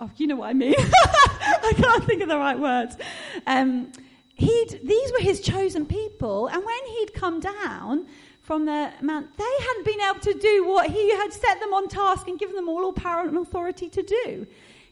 Oh, 0.00 0.10
you 0.16 0.26
know 0.26 0.36
what 0.36 0.48
I 0.48 0.52
mean. 0.52 0.74
I 0.78 1.72
can't 1.76 2.04
think 2.04 2.22
of 2.22 2.28
the 2.28 2.38
right 2.38 2.58
words. 2.58 2.96
Um, 3.46 3.92
he'd, 4.34 4.80
these 4.82 5.12
were 5.12 5.20
his 5.20 5.40
chosen 5.40 5.86
people, 5.86 6.46
and 6.48 6.64
when 6.64 6.86
he'd 6.86 7.14
come 7.14 7.40
down 7.40 8.06
from 8.42 8.64
the 8.64 8.92
mount, 9.02 9.36
they 9.36 9.56
hadn't 9.60 9.84
been 9.84 10.00
able 10.08 10.20
to 10.20 10.34
do 10.34 10.66
what 10.66 10.90
he 10.90 11.10
had 11.16 11.32
set 11.32 11.60
them 11.60 11.74
on 11.74 11.88
task 11.88 12.26
and 12.28 12.38
given 12.38 12.56
them 12.56 12.68
all, 12.68 12.84
all 12.84 12.92
power 12.92 13.26
and 13.26 13.36
authority 13.36 13.88
to 13.88 14.02
do. 14.02 14.46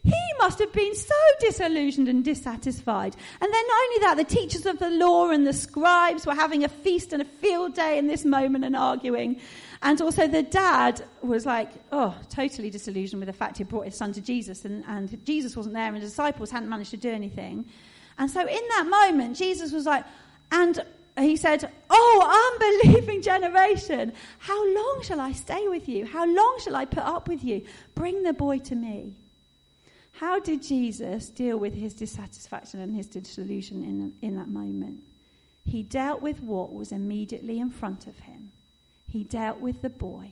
He 0.04 0.32
must 0.38 0.60
have 0.60 0.72
been 0.72 0.94
so 0.94 1.14
disillusioned 1.40 2.08
and 2.08 2.24
dissatisfied. 2.24 3.16
And 3.40 3.52
then 3.52 3.66
not 3.66 3.82
only 3.82 3.98
that, 4.00 4.14
the 4.18 4.36
teachers 4.36 4.64
of 4.64 4.78
the 4.78 4.90
law 4.90 5.30
and 5.30 5.44
the 5.44 5.52
scribes 5.52 6.24
were 6.24 6.34
having 6.34 6.62
a 6.62 6.68
feast 6.68 7.12
and 7.12 7.20
a 7.20 7.24
field 7.24 7.74
day 7.74 7.98
in 7.98 8.06
this 8.06 8.24
moment 8.24 8.64
and 8.64 8.76
arguing. 8.76 9.40
And 9.82 10.00
also 10.00 10.26
the 10.26 10.42
dad 10.42 11.04
was 11.22 11.46
like, 11.46 11.70
oh, 11.92 12.14
totally 12.30 12.70
disillusioned 12.70 13.20
with 13.20 13.26
the 13.26 13.32
fact 13.32 13.58
he 13.58 13.64
brought 13.64 13.84
his 13.84 13.96
son 13.96 14.12
to 14.14 14.20
Jesus 14.20 14.64
and, 14.64 14.84
and 14.88 15.24
Jesus 15.24 15.56
wasn't 15.56 15.74
there 15.74 15.86
and 15.86 15.96
the 15.96 16.00
disciples 16.00 16.50
hadn't 16.50 16.68
managed 16.68 16.90
to 16.90 16.96
do 16.96 17.10
anything. 17.10 17.66
And 18.18 18.30
so 18.30 18.40
in 18.40 18.46
that 18.46 18.86
moment, 18.88 19.36
Jesus 19.36 19.72
was 19.72 19.84
like, 19.84 20.04
and 20.50 20.82
he 21.18 21.36
said, 21.36 21.70
Oh, 21.90 22.58
unbelieving 22.82 23.22
generation, 23.22 24.12
how 24.38 24.74
long 24.74 25.00
shall 25.02 25.20
I 25.20 25.32
stay 25.32 25.68
with 25.68 25.88
you? 25.88 26.06
How 26.06 26.26
long 26.26 26.58
shall 26.60 26.76
I 26.76 26.84
put 26.84 27.02
up 27.02 27.28
with 27.28 27.44
you? 27.44 27.62
Bring 27.94 28.22
the 28.22 28.32
boy 28.32 28.58
to 28.60 28.74
me. 28.74 29.16
How 30.12 30.38
did 30.38 30.62
Jesus 30.62 31.28
deal 31.28 31.58
with 31.58 31.74
his 31.74 31.92
dissatisfaction 31.92 32.80
and 32.80 32.94
his 32.94 33.06
disillusion 33.06 33.82
in, 33.82 34.14
in 34.26 34.36
that 34.36 34.48
moment? 34.48 35.00
He 35.66 35.82
dealt 35.82 36.22
with 36.22 36.40
what 36.42 36.72
was 36.72 36.92
immediately 36.92 37.58
in 37.58 37.70
front 37.70 38.06
of 38.06 38.18
him. 38.20 38.52
He 39.16 39.24
dealt 39.24 39.60
with 39.60 39.80
the 39.80 39.88
boy. 39.88 40.30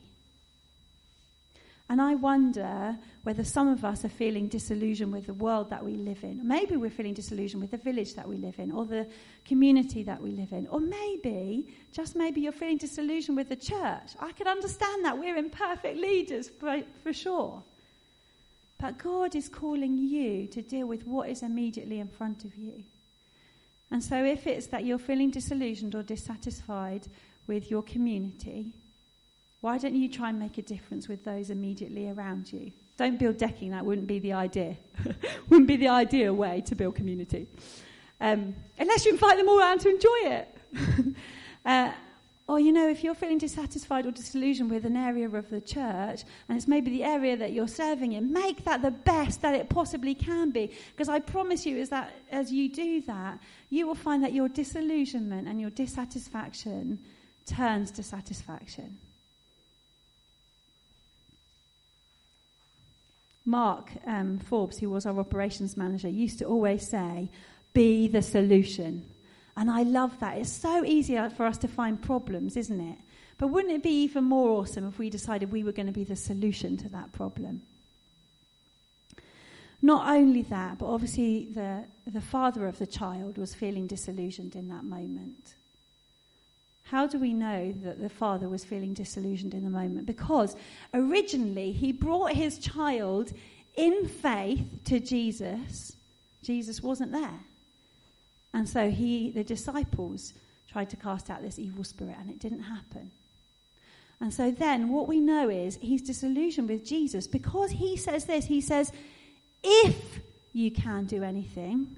And 1.89 2.03
I 2.03 2.17
wonder 2.17 2.99
whether 3.23 3.43
some 3.43 3.67
of 3.67 3.83
us 3.83 4.05
are 4.05 4.11
feeling 4.11 4.47
disillusioned 4.47 5.11
with 5.11 5.25
the 5.25 5.33
world 5.33 5.71
that 5.71 5.83
we 5.83 5.95
live 5.95 6.23
in. 6.23 6.47
Maybe 6.47 6.77
we're 6.77 6.91
feeling 6.91 7.15
disillusioned 7.15 7.63
with 7.63 7.71
the 7.71 7.79
village 7.79 8.15
that 8.15 8.29
we 8.29 8.37
live 8.37 8.59
in 8.59 8.71
or 8.71 8.85
the 8.85 9.07
community 9.47 10.03
that 10.03 10.21
we 10.21 10.33
live 10.33 10.53
in. 10.53 10.67
Or 10.67 10.81
maybe, 10.81 11.75
just 11.93 12.15
maybe, 12.15 12.43
you're 12.43 12.53
feeling 12.53 12.77
disillusioned 12.77 13.39
with 13.39 13.49
the 13.49 13.57
church. 13.57 14.13
I 14.21 14.33
can 14.33 14.49
understand 14.49 15.03
that. 15.07 15.19
We're 15.19 15.39
imperfect 15.39 15.97
leaders 15.97 16.51
for, 16.51 16.83
for 17.03 17.15
sure. 17.15 17.63
But 18.79 18.99
God 18.99 19.35
is 19.35 19.49
calling 19.49 19.97
you 19.97 20.47
to 20.49 20.61
deal 20.61 20.87
with 20.87 21.07
what 21.07 21.31
is 21.31 21.43
immediately 21.43 22.01
in 22.01 22.09
front 22.09 22.45
of 22.45 22.55
you. 22.55 22.85
And 23.91 24.05
so, 24.05 24.23
if 24.23 24.47
it's 24.47 24.67
that 24.67 24.85
you're 24.85 24.99
feeling 24.99 25.31
disillusioned 25.31 25.95
or 25.95 26.03
dissatisfied 26.03 27.09
with 27.47 27.71
your 27.71 27.83
community, 27.83 28.67
why 29.61 29.79
don't 29.79 29.95
you 29.95 30.09
try 30.09 30.29
and 30.29 30.39
make 30.39 30.59
a 30.59 30.63
difference 30.63 31.09
with 31.09 31.25
those 31.25 31.51
immediately 31.51 32.11
around 32.11 32.53
you? 32.53 32.71
Don't 32.97 33.19
build 33.19 33.39
decking, 33.39 33.71
that 33.71 33.85
wouldn't 33.85 34.07
be 34.07 34.19
the 34.19 34.33
idea. 34.33 34.77
wouldn't 35.49 35.67
be 35.67 35.77
the 35.77 35.89
ideal 35.89 36.35
way 36.35 36.63
to 36.67 36.75
build 36.75 36.95
community. 36.95 37.47
Um, 38.21 38.55
unless 38.79 39.05
you 39.05 39.13
invite 39.13 39.37
them 39.37 39.49
all 39.49 39.59
around 39.59 39.81
to 39.81 39.89
enjoy 39.89 40.19
it. 40.25 40.59
uh, 41.65 41.93
or, 42.47 42.61
you 42.61 42.73
know, 42.73 42.91
if 42.91 43.03
you're 43.03 43.15
feeling 43.15 43.39
dissatisfied 43.39 44.05
or 44.05 44.11
disillusioned 44.11 44.71
with 44.71 44.85
an 44.85 44.97
area 44.97 45.27
of 45.27 45.49
the 45.49 45.63
church, 45.63 46.25
and 46.49 46.59
it's 46.59 46.69
maybe 46.69 46.91
the 46.91 47.03
area 47.03 47.35
that 47.39 47.53
you're 47.53 47.67
serving 47.67 48.13
in, 48.13 48.31
make 48.31 48.65
that 48.65 48.83
the 48.83 48.91
best 48.91 49.41
that 49.41 49.55
it 49.55 49.71
possibly 49.71 50.15
can 50.15 50.51
be. 50.51 50.71
Because 50.91 51.09
I 51.09 51.21
promise 51.21 51.65
you, 51.65 51.79
is 51.79 51.89
that 51.89 52.13
as 52.31 52.53
you 52.53 52.69
do 52.69 53.01
that, 53.03 53.39
you 53.71 53.87
will 53.87 53.95
find 53.95 54.23
that 54.23 54.35
your 54.35 54.51
disillusionment 54.51 55.49
and 55.49 55.59
your 55.59 55.71
dissatisfaction 55.71 56.99
turns 57.47 57.91
to 57.93 58.03
satisfaction. 58.03 58.99
Mark 63.47 63.91
um, 64.07 64.39
Forbes, 64.39 64.79
who 64.79 64.89
was 64.89 65.05
our 65.05 65.19
operations 65.19 65.77
manager, 65.77 66.09
used 66.09 66.39
to 66.39 66.47
always 66.47 66.89
say, 66.89 67.29
Be 67.73 68.09
the 68.09 68.23
solution. 68.23 69.05
And 69.57 69.71
I 69.71 69.83
love 69.83 70.19
that. 70.21 70.39
It's 70.39 70.51
so 70.51 70.85
easy 70.85 71.17
for 71.37 71.47
us 71.47 71.59
to 71.59 71.69
find 71.69 72.01
problems, 72.01 72.57
isn't 72.57 72.81
it? 72.81 72.99
But 73.39 73.49
wouldn't 73.49 73.75
it 73.75 73.83
be 73.83 74.03
even 74.03 74.25
more 74.25 74.51
awesome 74.51 74.89
if 74.89 74.99
we 74.99 75.11
decided 75.11 75.53
we 75.53 75.63
were 75.63 75.73
going 75.73 75.87
to 75.87 75.93
be 75.93 76.05
the 76.05 76.17
solution 76.17 76.77
to 76.79 76.89
that 76.91 77.13
problem? 77.13 77.63
Not 79.83 80.09
only 80.09 80.43
that, 80.43 80.79
but 80.79 80.87
obviously 80.87 81.49
the, 81.53 81.85
the 82.07 82.21
father 82.21 82.67
of 82.67 82.79
the 82.79 82.87
child 82.87 83.37
was 83.37 83.55
feeling 83.55 83.87
disillusioned 83.87 84.57
in 84.57 84.69
that 84.71 84.85
moment. 84.85 85.55
How 86.85 87.07
do 87.07 87.19
we 87.19 87.33
know 87.33 87.73
that 87.83 88.01
the 88.01 88.09
father 88.09 88.49
was 88.49 88.65
feeling 88.65 88.95
disillusioned 88.95 89.55
in 89.55 89.65
the 89.65 89.71
moment? 89.71 90.07
Because 90.07 90.55
originally 90.93 91.73
he 91.73 91.93
brought 91.93 92.33
his 92.33 92.59
child 92.59 93.33
in 93.75 94.07
faith 94.07 94.67
to 94.85 95.01
Jesus. 95.01 95.97
Jesus 96.43 96.83
wasn't 96.83 97.13
there. 97.13 97.41
And 98.53 98.69
so 98.69 98.91
he, 98.91 99.31
the 99.31 99.43
disciples 99.43 100.35
tried 100.71 100.91
to 100.91 100.97
cast 100.97 101.31
out 101.31 101.43
this 101.43 101.59
evil 101.59 101.85
spirit, 101.85 102.17
and 102.21 102.31
it 102.31 102.39
didn't 102.39 102.63
happen. 102.63 103.11
And 104.21 104.33
so 104.33 104.51
then 104.51 104.91
what 104.91 105.09
we 105.09 105.21
know 105.21 105.49
is 105.49 105.77
he's 105.81 106.03
disillusioned 106.03 106.69
with 106.69 106.87
Jesus 106.87 107.27
because 107.27 107.71
he 107.71 107.97
says 107.97 108.27
this. 108.27 108.45
He 108.47 108.61
says, 108.61 108.93
If 109.63 110.21
you 110.53 110.71
can 110.71 111.07
do 111.07 111.23
anything, 111.23 111.97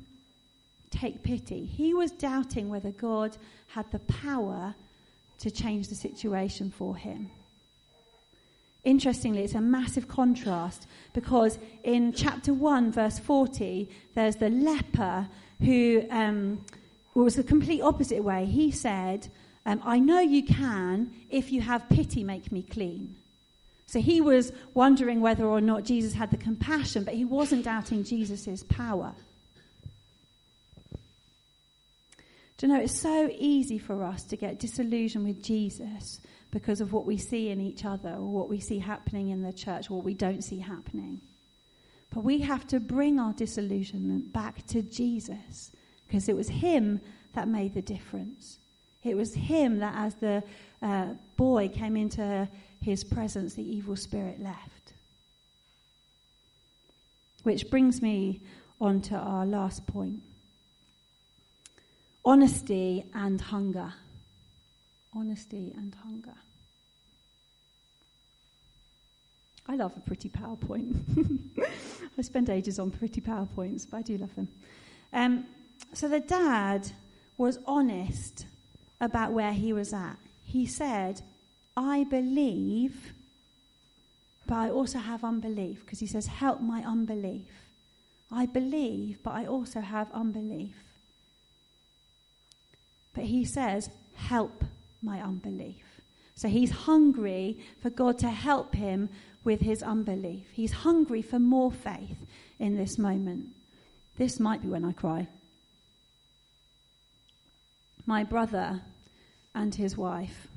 take 0.97 1.23
pity. 1.23 1.65
He 1.65 1.95
was 1.95 2.11
doubting 2.11 2.69
whether 2.69 2.91
God 2.91 3.37
had 3.69 3.91
the 3.91 3.99
power 4.01 4.75
to 5.39 5.51
change 5.51 5.89
the 5.89 5.95
situation 5.95 6.71
for 6.71 6.97
him. 6.97 7.31
Interestingly, 8.85 9.43
it's 9.43 9.55
a 9.55 9.61
massive 9.61 10.07
contrast 10.07 10.87
because 11.13 11.59
in 11.83 12.13
chapter 12.13 12.55
1, 12.55 12.93
verse 12.93 13.19
40, 13.19 13.89
there's 14.15 14.37
the 14.37 14.49
leper 14.49 15.29
who 15.61 16.05
um, 16.11 16.65
was 17.15 17.35
the 17.35 17.43
complete 17.43 17.83
opposite 17.83 18.23
way. 18.23 18.45
He 18.45 18.71
said, 18.71 19.29
um, 19.65 19.83
I 19.85 19.99
know 19.99 20.21
you 20.21 20.45
can, 20.45 21.11
if 21.31 21.51
you 21.51 21.61
have 21.63 21.89
pity, 21.89 22.23
make 22.23 22.53
me 22.53 22.63
clean. 22.63 23.17
So 23.87 24.01
he 24.01 24.21
was 24.21 24.53
wondering 24.75 25.21
whether 25.21 25.45
or 25.45 25.61
not 25.61 25.85
Jesus 25.85 26.13
had 26.13 26.31
the 26.31 26.37
compassion, 26.37 27.03
but 27.03 27.15
he 27.15 27.25
wasn't 27.25 27.65
doubting 27.65 28.05
Jesus' 28.05 28.63
power. 28.69 29.15
Do 32.59 32.67
you 32.67 32.73
know, 32.73 32.81
it's 32.81 32.99
so 32.99 33.29
easy 33.37 33.79
for 33.79 34.03
us 34.03 34.23
to 34.25 34.37
get 34.37 34.59
disillusioned 34.59 35.27
with 35.27 35.43
Jesus 35.43 36.21
because 36.51 36.81
of 36.81 36.93
what 36.93 37.05
we 37.05 37.19
see 37.19 37.51
in 37.51 37.61
each 37.61 37.85
other 37.85 38.11
or 38.11 38.27
what 38.27 38.49
we 38.49 38.61
see 38.61 38.79
happening 38.79 39.29
in 39.29 39.43
the 39.43 39.53
church 39.53 39.91
or 39.91 39.97
what 39.97 40.05
we 40.07 40.15
don't 40.15 40.43
see 40.43 40.59
happening. 40.59 41.21
But 42.15 42.25
we 42.25 42.39
have 42.41 42.67
to 42.69 42.81
bring 42.81 43.21
our 43.21 43.35
disillusionment 43.35 44.33
back 44.33 44.67
to 44.69 44.81
Jesus 44.81 45.71
because 46.07 46.31
it 46.31 46.37
was 46.37 46.49
Him 46.49 47.01
that 47.35 47.47
made 47.47 47.75
the 47.75 47.83
difference. 47.83 48.59
It 49.05 49.17
was 49.17 49.35
Him 49.35 49.81
that, 49.81 49.95
as 49.95 50.15
the 50.15 50.43
uh, 50.81 51.09
boy 51.37 51.69
came 51.69 51.95
into 51.95 52.49
His 52.81 53.05
presence, 53.05 53.55
the 53.55 53.77
evil 53.77 53.97
spirit 53.97 54.41
left. 54.43 54.95
Which 57.43 57.69
brings 57.69 58.01
me 58.01 58.41
on 58.81 59.03
to 59.03 59.15
our 59.15 59.45
last 59.45 59.87
point 59.87 60.23
honesty 62.27 63.05
and 63.15 63.41
hunger. 63.41 63.95
Honesty 65.15 65.73
and 65.77 65.95
hunger. 66.05 66.35
I 69.69 69.77
love 69.77 69.93
a 69.97 70.01
pretty 70.01 70.29
PowerPoint. 70.29 70.97
I 72.19 72.23
spend 72.23 72.51
ages 72.51 72.79
on 72.79 72.91
pretty 72.91 73.21
PowerPoints, 73.21 73.87
but 73.89 73.99
I 73.99 74.03
do 74.03 74.19
love 74.19 74.35
them. 74.35 74.49
Um, 75.13 75.47
so 75.93 76.09
the 76.09 76.21
dad 76.21 76.91
was 77.39 77.59
honest 77.67 78.47
about 79.01 79.33
where 79.33 79.53
he 79.53 79.73
was 79.73 79.93
at. 79.93 80.17
He 80.45 80.67
said, 80.67 81.23
I 81.77 82.05
believe, 82.05 83.13
but 84.47 84.57
I 84.57 84.71
also 84.71 84.99
have 84.99 85.25
unbelief. 85.25 85.81
Because 85.81 86.01
he 86.01 86.07
says, 86.07 86.27
Help 86.27 86.61
my 86.61 86.83
unbelief. 86.83 87.51
I 88.31 88.47
believe, 88.47 89.23
but 89.23 89.35
I 89.35 89.47
also 89.47 89.81
have 89.81 90.11
unbelief. 90.13 90.86
But 93.17 93.25
he 93.25 93.45
says, 93.47 93.89
Help 94.15 94.63
my 95.03 95.21
unbelief. 95.21 95.83
So 96.37 96.49
he's 96.49 96.71
hungry 96.71 97.59
for 97.81 97.91
God 97.91 98.19
to 98.19 98.29
help 98.29 98.75
him 98.75 99.09
with 99.43 99.61
his 99.61 99.83
unbelief. 99.83 100.47
He's 100.53 100.73
hungry 100.73 101.23
for 101.23 101.39
more 101.39 101.73
faith 101.73 102.19
in 102.59 102.77
this 102.77 102.99
moment. 102.99 103.47
This 104.19 104.39
might 104.39 104.63
be 104.63 104.69
when 104.69 104.85
I 104.85 104.93
cry. 104.93 105.29
My 108.05 108.23
brother 108.23 108.83
and 109.55 109.75
his 109.75 109.97
wife. 109.97 110.49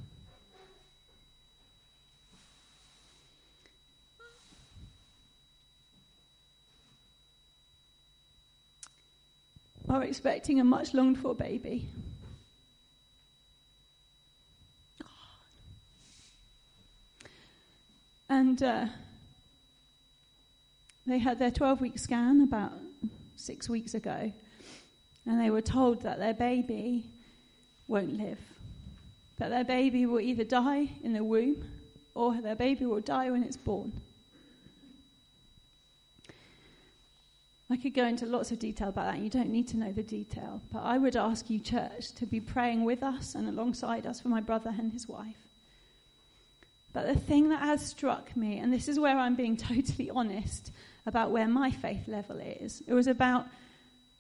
Are 9.88 10.04
expecting 10.04 10.60
a 10.60 10.64
much 10.64 10.94
longed 10.94 11.18
for 11.18 11.34
baby. 11.34 11.90
And 18.62 18.90
uh, 18.90 18.92
they 21.06 21.20
had 21.20 21.40
their 21.40 21.52
12 21.52 21.82
week 21.82 22.00
scan 22.00 22.42
about 22.42 22.74
six 23.36 23.70
weeks 23.70 23.94
ago, 23.94 24.34
and 25.26 25.40
they 25.40 25.50
were 25.50 25.62
told 25.62 26.02
that 26.02 26.20
their 26.20 26.34
baby 26.34 27.06
won't 27.88 28.18
live. 28.18 28.40
That 29.38 29.50
their 29.50 29.64
baby 29.64 30.06
will 30.06 30.20
either 30.20 30.44
die 30.44 30.90
in 31.04 31.14
the 31.14 31.24
womb 31.24 31.64
or 32.16 32.36
their 32.42 32.56
baby 32.56 32.86
will 32.86 33.00
die 33.00 33.32
when 33.32 33.44
it's 33.44 33.58
born. 33.58 33.94
I 37.70 37.78
could 37.78 37.94
go 37.94 38.06
into 38.06 38.26
lots 38.26 38.52
of 38.52 38.60
detail 38.60 38.90
about 38.90 39.14
that. 39.14 39.22
You 39.22 39.30
don't 39.30 39.52
need 39.52 39.68
to 39.70 39.78
know 39.78 39.92
the 39.92 40.04
detail. 40.04 40.60
But 40.74 40.80
I 40.80 40.98
would 40.98 41.16
ask 41.16 41.50
you, 41.50 41.60
church, 41.60 42.12
to 42.14 42.26
be 42.26 42.40
praying 42.40 42.84
with 42.84 43.04
us 43.04 43.36
and 43.36 43.48
alongside 43.48 44.08
us 44.08 44.20
for 44.20 44.28
my 44.30 44.42
brother 44.42 44.74
and 44.78 44.92
his 44.92 45.08
wife. 45.08 45.49
But 46.94 47.08
the 47.08 47.20
thing 47.20 47.50
that 47.50 47.62
has 47.62 47.86
struck 47.86 48.36
me, 48.36 48.58
and 48.58 48.74
this 48.74 48.88
is 48.88 49.00
where 49.00 49.18
I'm 49.18 49.36
being 49.36 49.58
totally 49.72 50.10
honest 50.10 50.72
about 51.06 51.32
where 51.32 51.48
my 51.48 51.72
faith 51.72 52.08
level 52.08 52.40
is, 52.40 52.82
it 52.88 52.94
was 52.94 53.08
about, 53.08 53.48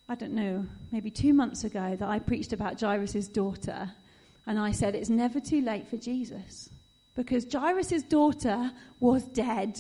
I 0.07 0.15
don't 0.15 0.33
know, 0.33 0.65
maybe 0.91 1.09
two 1.09 1.33
months 1.33 1.63
ago 1.63 1.95
that 1.99 2.07
I 2.07 2.19
preached 2.19 2.53
about 2.53 2.79
Jairus' 2.79 3.27
daughter. 3.27 3.91
And 4.45 4.59
I 4.59 4.71
said, 4.71 4.95
it's 4.95 5.09
never 5.09 5.39
too 5.39 5.61
late 5.61 5.87
for 5.87 5.97
Jesus. 5.97 6.69
Because 7.15 7.51
Jairus' 7.51 8.03
daughter 8.03 8.71
was 8.99 9.23
dead. 9.23 9.79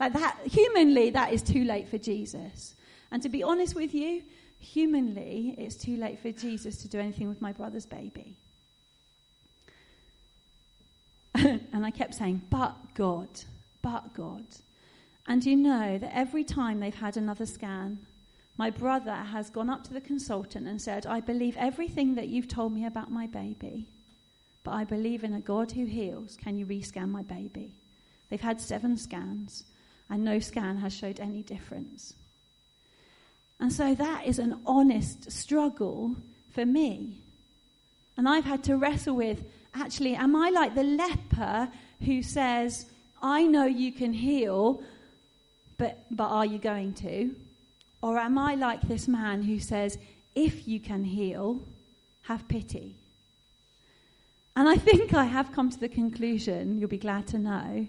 Like 0.00 0.14
that, 0.14 0.38
humanly, 0.44 1.10
that 1.10 1.32
is 1.32 1.42
too 1.42 1.64
late 1.64 1.88
for 1.88 1.98
Jesus. 1.98 2.74
And 3.10 3.22
to 3.22 3.28
be 3.28 3.42
honest 3.42 3.74
with 3.74 3.94
you, 3.94 4.22
humanly, 4.58 5.54
it's 5.58 5.76
too 5.76 5.96
late 5.96 6.18
for 6.18 6.32
Jesus 6.32 6.78
to 6.78 6.88
do 6.88 6.98
anything 6.98 7.28
with 7.28 7.40
my 7.42 7.52
brother's 7.52 7.86
baby. 7.86 8.36
and 11.34 11.84
I 11.86 11.90
kept 11.90 12.14
saying, 12.14 12.42
but 12.50 12.76
God, 12.94 13.28
but 13.80 14.14
God. 14.14 14.44
And 15.26 15.44
you 15.44 15.56
know 15.56 15.98
that 15.98 16.16
every 16.16 16.44
time 16.44 16.80
they've 16.80 16.94
had 16.94 17.16
another 17.16 17.46
scan, 17.46 17.98
my 18.58 18.70
brother 18.70 19.14
has 19.14 19.50
gone 19.50 19.70
up 19.70 19.84
to 19.84 19.92
the 19.92 20.00
consultant 20.00 20.68
and 20.68 20.80
said, 20.80 21.06
I 21.06 21.20
believe 21.20 21.56
everything 21.56 22.16
that 22.16 22.28
you've 22.28 22.48
told 22.48 22.72
me 22.72 22.84
about 22.84 23.10
my 23.10 23.26
baby, 23.26 23.86
but 24.62 24.72
I 24.72 24.84
believe 24.84 25.24
in 25.24 25.32
a 25.32 25.40
God 25.40 25.72
who 25.72 25.86
heals. 25.86 26.36
Can 26.36 26.58
you 26.58 26.66
rescan 26.66 27.08
my 27.08 27.22
baby? 27.22 27.74
They've 28.28 28.40
had 28.40 28.60
seven 28.60 28.96
scans, 28.96 29.64
and 30.10 30.24
no 30.24 30.38
scan 30.38 30.78
has 30.78 30.92
showed 30.92 31.18
any 31.18 31.42
difference. 31.42 32.14
And 33.58 33.72
so 33.72 33.94
that 33.94 34.26
is 34.26 34.38
an 34.38 34.60
honest 34.66 35.30
struggle 35.30 36.16
for 36.52 36.66
me. 36.66 37.18
And 38.16 38.28
I've 38.28 38.44
had 38.44 38.64
to 38.64 38.76
wrestle 38.76 39.16
with 39.16 39.44
actually, 39.74 40.14
am 40.14 40.36
I 40.36 40.50
like 40.50 40.74
the 40.74 40.82
leper 40.82 41.68
who 42.04 42.22
says, 42.22 42.86
I 43.22 43.44
know 43.44 43.66
you 43.66 43.92
can 43.92 44.12
heal, 44.12 44.82
but, 45.78 46.04
but 46.10 46.28
are 46.28 46.46
you 46.46 46.58
going 46.58 46.94
to? 46.94 47.34
Or 48.02 48.18
am 48.18 48.36
I 48.36 48.54
like 48.54 48.82
this 48.82 49.06
man 49.06 49.42
who 49.42 49.60
says, 49.60 49.98
if 50.34 50.66
you 50.66 50.80
can 50.80 51.04
heal, 51.04 51.60
have 52.22 52.48
pity? 52.48 52.96
And 54.56 54.68
I 54.68 54.76
think 54.76 55.14
I 55.14 55.24
have 55.24 55.52
come 55.52 55.70
to 55.70 55.80
the 55.80 55.88
conclusion, 55.88 56.78
you'll 56.78 56.88
be 56.88 56.98
glad 56.98 57.26
to 57.28 57.38
know, 57.38 57.86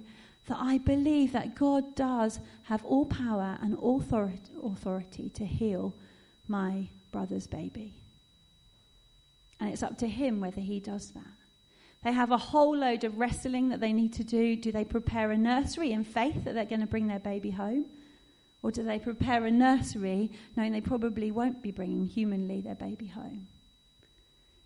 that 0.47 0.57
I 0.59 0.77
believe 0.77 1.31
that 1.33 1.55
God 1.55 1.95
does 1.95 2.39
have 2.63 2.83
all 2.85 3.05
power 3.05 3.57
and 3.61 3.77
authority 3.81 5.29
to 5.29 5.45
heal 5.45 5.93
my 6.47 6.87
brother's 7.11 7.47
baby. 7.47 7.93
And 9.59 9.71
it's 9.71 9.83
up 9.83 9.97
to 9.99 10.07
him 10.07 10.41
whether 10.41 10.61
he 10.61 10.79
does 10.79 11.11
that. 11.11 11.32
They 12.03 12.11
have 12.11 12.31
a 12.31 12.37
whole 12.37 12.75
load 12.75 13.03
of 13.03 13.17
wrestling 13.17 13.69
that 13.69 13.79
they 13.79 13.93
need 13.93 14.13
to 14.13 14.23
do. 14.23 14.55
Do 14.55 14.71
they 14.71 14.83
prepare 14.83 15.31
a 15.31 15.37
nursery 15.37 15.91
in 15.91 16.03
faith 16.03 16.43
that 16.43 16.53
they're 16.53 16.65
going 16.65 16.81
to 16.81 16.87
bring 16.87 17.07
their 17.07 17.19
baby 17.19 17.51
home? 17.51 17.85
Or 18.61 18.71
do 18.71 18.83
they 18.83 18.99
prepare 18.99 19.45
a 19.45 19.51
nursery 19.51 20.31
knowing 20.55 20.71
they 20.71 20.81
probably 20.81 21.31
won't 21.31 21.61
be 21.61 21.71
bringing 21.71 22.07
humanly 22.07 22.61
their 22.61 22.75
baby 22.75 23.07
home? 23.07 23.47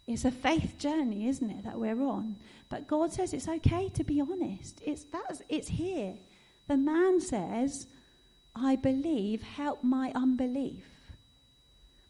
It's 0.08 0.26
a 0.26 0.32
faith 0.32 0.78
journey, 0.80 1.28
isn't 1.28 1.50
it, 1.50 1.64
that 1.66 1.80
we're 1.80 2.02
on? 2.02 2.38
But 2.70 2.88
God 2.88 3.12
says 3.12 3.34
it's 3.34 3.48
okay 3.48 3.90
to 3.90 4.04
be 4.04 4.22
honest. 4.22 4.82
It's, 4.86 5.04
that's, 5.04 5.42
it's 5.50 5.68
here. 5.68 6.14
The 6.68 6.78
man 6.78 7.20
says, 7.20 7.88
I 8.56 8.78
believe, 8.78 9.42
help 9.42 9.84
my 9.84 10.12
unbelief. 10.16 10.86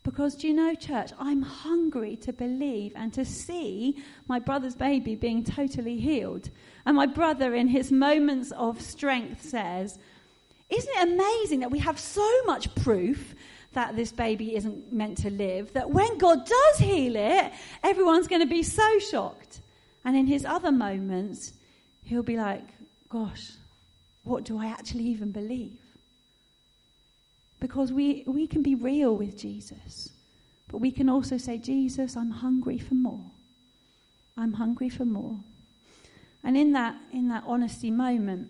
Because 0.07 0.35
do 0.35 0.47
you 0.47 0.53
know, 0.53 0.73
church, 0.73 1.11
I'm 1.19 1.41
hungry 1.41 2.15
to 2.21 2.31
believe 2.31 2.93
and 2.95 3.11
to 3.11 3.25
see 3.25 3.97
my 4.29 4.39
brother's 4.39 4.73
baby 4.73 5.15
being 5.15 5.43
totally 5.43 5.97
healed. 5.97 6.49
And 6.85 6.95
my 6.95 7.07
brother, 7.07 7.53
in 7.53 7.67
his 7.67 7.91
moments 7.91 8.51
of 8.51 8.79
strength, 8.79 9.43
says, 9.43 9.99
Isn't 10.69 10.95
it 10.95 11.09
amazing 11.09 11.59
that 11.59 11.71
we 11.71 11.79
have 11.79 11.99
so 11.99 12.25
much 12.45 12.73
proof 12.75 13.35
that 13.73 13.97
this 13.97 14.13
baby 14.13 14.55
isn't 14.55 14.93
meant 14.93 15.17
to 15.19 15.29
live, 15.29 15.73
that 15.73 15.89
when 15.89 16.17
God 16.17 16.45
does 16.45 16.77
heal 16.79 17.17
it, 17.17 17.51
everyone's 17.83 18.29
going 18.29 18.41
to 18.41 18.47
be 18.47 18.63
so 18.63 18.99
shocked. 18.99 19.59
And 20.05 20.15
in 20.15 20.25
his 20.25 20.45
other 20.45 20.71
moments, 20.71 21.51
he'll 22.05 22.23
be 22.23 22.37
like, 22.37 22.63
gosh, 23.09 23.51
what 24.23 24.45
do 24.45 24.57
I 24.57 24.67
actually 24.67 25.03
even 25.03 25.31
believe? 25.31 25.81
Because 27.59 27.91
we, 27.91 28.23
we 28.27 28.47
can 28.47 28.61
be 28.61 28.75
real 28.75 29.15
with 29.15 29.37
Jesus, 29.37 30.09
but 30.69 30.77
we 30.77 30.91
can 30.91 31.09
also 31.09 31.37
say, 31.37 31.57
Jesus, 31.57 32.15
I'm 32.15 32.31
hungry 32.31 32.77
for 32.77 32.93
more. 32.93 33.31
I'm 34.37 34.53
hungry 34.53 34.89
for 34.89 35.05
more. 35.05 35.37
And 36.43 36.55
in 36.55 36.71
that, 36.73 36.95
in 37.11 37.29
that 37.29 37.43
honesty 37.47 37.89
moment, 37.89 38.49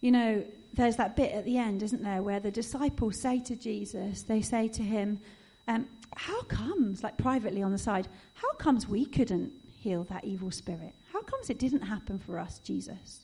you 0.00 0.10
know, 0.10 0.44
there's 0.74 0.96
that 0.96 1.16
bit 1.16 1.32
at 1.32 1.44
the 1.44 1.56
end, 1.58 1.82
isn't 1.82 2.02
there, 2.02 2.22
where 2.22 2.40
the 2.40 2.50
disciples 2.50 3.18
say 3.18 3.40
to 3.40 3.56
Jesus, 3.56 4.22
they 4.22 4.42
say 4.42 4.68
to 4.68 4.82
him, 4.82 5.20
um, 5.68 5.86
How 6.16 6.42
comes, 6.42 7.02
like 7.02 7.16
privately 7.16 7.62
on 7.62 7.72
the 7.72 7.78
side, 7.78 8.08
how 8.34 8.52
comes 8.54 8.86
we 8.86 9.06
couldn't 9.06 9.52
heal 9.80 10.04
that 10.04 10.24
evil 10.24 10.50
spirit? 10.50 10.94
How 11.12 11.22
comes 11.22 11.50
it 11.50 11.58
didn't 11.58 11.82
happen 11.82 12.18
for 12.18 12.38
us, 12.38 12.58
Jesus? 12.58 13.20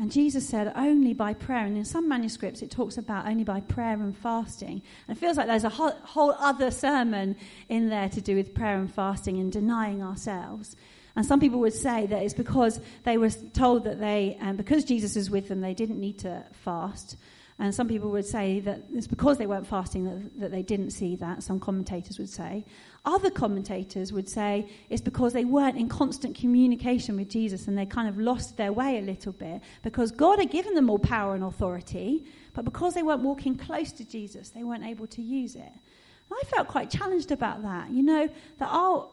And 0.00 0.12
Jesus 0.12 0.48
said, 0.48 0.72
only 0.76 1.12
by 1.12 1.34
prayer. 1.34 1.66
And 1.66 1.76
in 1.76 1.84
some 1.84 2.08
manuscripts, 2.08 2.62
it 2.62 2.70
talks 2.70 2.98
about 2.98 3.26
only 3.26 3.42
by 3.42 3.60
prayer 3.60 3.94
and 3.94 4.16
fasting. 4.16 4.80
And 5.08 5.16
it 5.16 5.20
feels 5.20 5.36
like 5.36 5.48
there's 5.48 5.64
a 5.64 5.68
whole, 5.68 5.90
whole 6.02 6.36
other 6.38 6.70
sermon 6.70 7.34
in 7.68 7.88
there 7.88 8.08
to 8.10 8.20
do 8.20 8.36
with 8.36 8.54
prayer 8.54 8.78
and 8.78 8.92
fasting 8.92 9.38
and 9.38 9.50
denying 9.50 10.02
ourselves. 10.02 10.76
And 11.16 11.26
some 11.26 11.40
people 11.40 11.58
would 11.60 11.74
say 11.74 12.06
that 12.06 12.22
it's 12.22 12.32
because 12.32 12.80
they 13.02 13.18
were 13.18 13.30
told 13.30 13.82
that 13.84 13.98
they, 13.98 14.38
um, 14.40 14.54
because 14.54 14.84
Jesus 14.84 15.16
is 15.16 15.30
with 15.30 15.48
them, 15.48 15.60
they 15.60 15.74
didn't 15.74 15.98
need 15.98 16.20
to 16.20 16.44
fast. 16.52 17.16
And 17.60 17.74
some 17.74 17.88
people 17.88 18.10
would 18.10 18.24
say 18.24 18.60
that 18.60 18.84
it's 18.94 19.08
because 19.08 19.36
they 19.36 19.46
weren't 19.46 19.66
fasting 19.66 20.04
that, 20.04 20.40
that 20.40 20.50
they 20.52 20.62
didn't 20.62 20.90
see 20.90 21.16
that, 21.16 21.42
some 21.42 21.58
commentators 21.58 22.16
would 22.18 22.28
say. 22.28 22.64
Other 23.04 23.30
commentators 23.30 24.12
would 24.12 24.28
say 24.28 24.68
it's 24.90 25.02
because 25.02 25.32
they 25.32 25.44
weren't 25.44 25.76
in 25.76 25.88
constant 25.88 26.36
communication 26.36 27.16
with 27.16 27.28
Jesus 27.28 27.66
and 27.66 27.76
they 27.76 27.84
kind 27.84 28.08
of 28.08 28.16
lost 28.16 28.56
their 28.56 28.72
way 28.72 28.98
a 28.98 29.02
little 29.02 29.32
bit 29.32 29.60
because 29.82 30.12
God 30.12 30.38
had 30.38 30.52
given 30.52 30.74
them 30.74 30.88
all 30.88 31.00
power 31.00 31.34
and 31.34 31.42
authority, 31.42 32.24
but 32.54 32.64
because 32.64 32.94
they 32.94 33.02
weren't 33.02 33.22
walking 33.22 33.56
close 33.56 33.90
to 33.92 34.04
Jesus, 34.04 34.50
they 34.50 34.62
weren't 34.62 34.84
able 34.84 35.08
to 35.08 35.22
use 35.22 35.56
it. 35.56 35.62
And 35.62 36.38
I 36.40 36.46
felt 36.46 36.68
quite 36.68 36.90
challenged 36.90 37.32
about 37.32 37.62
that. 37.62 37.90
You 37.90 38.04
know, 38.04 38.28
that 38.58 38.68
our, 38.68 39.08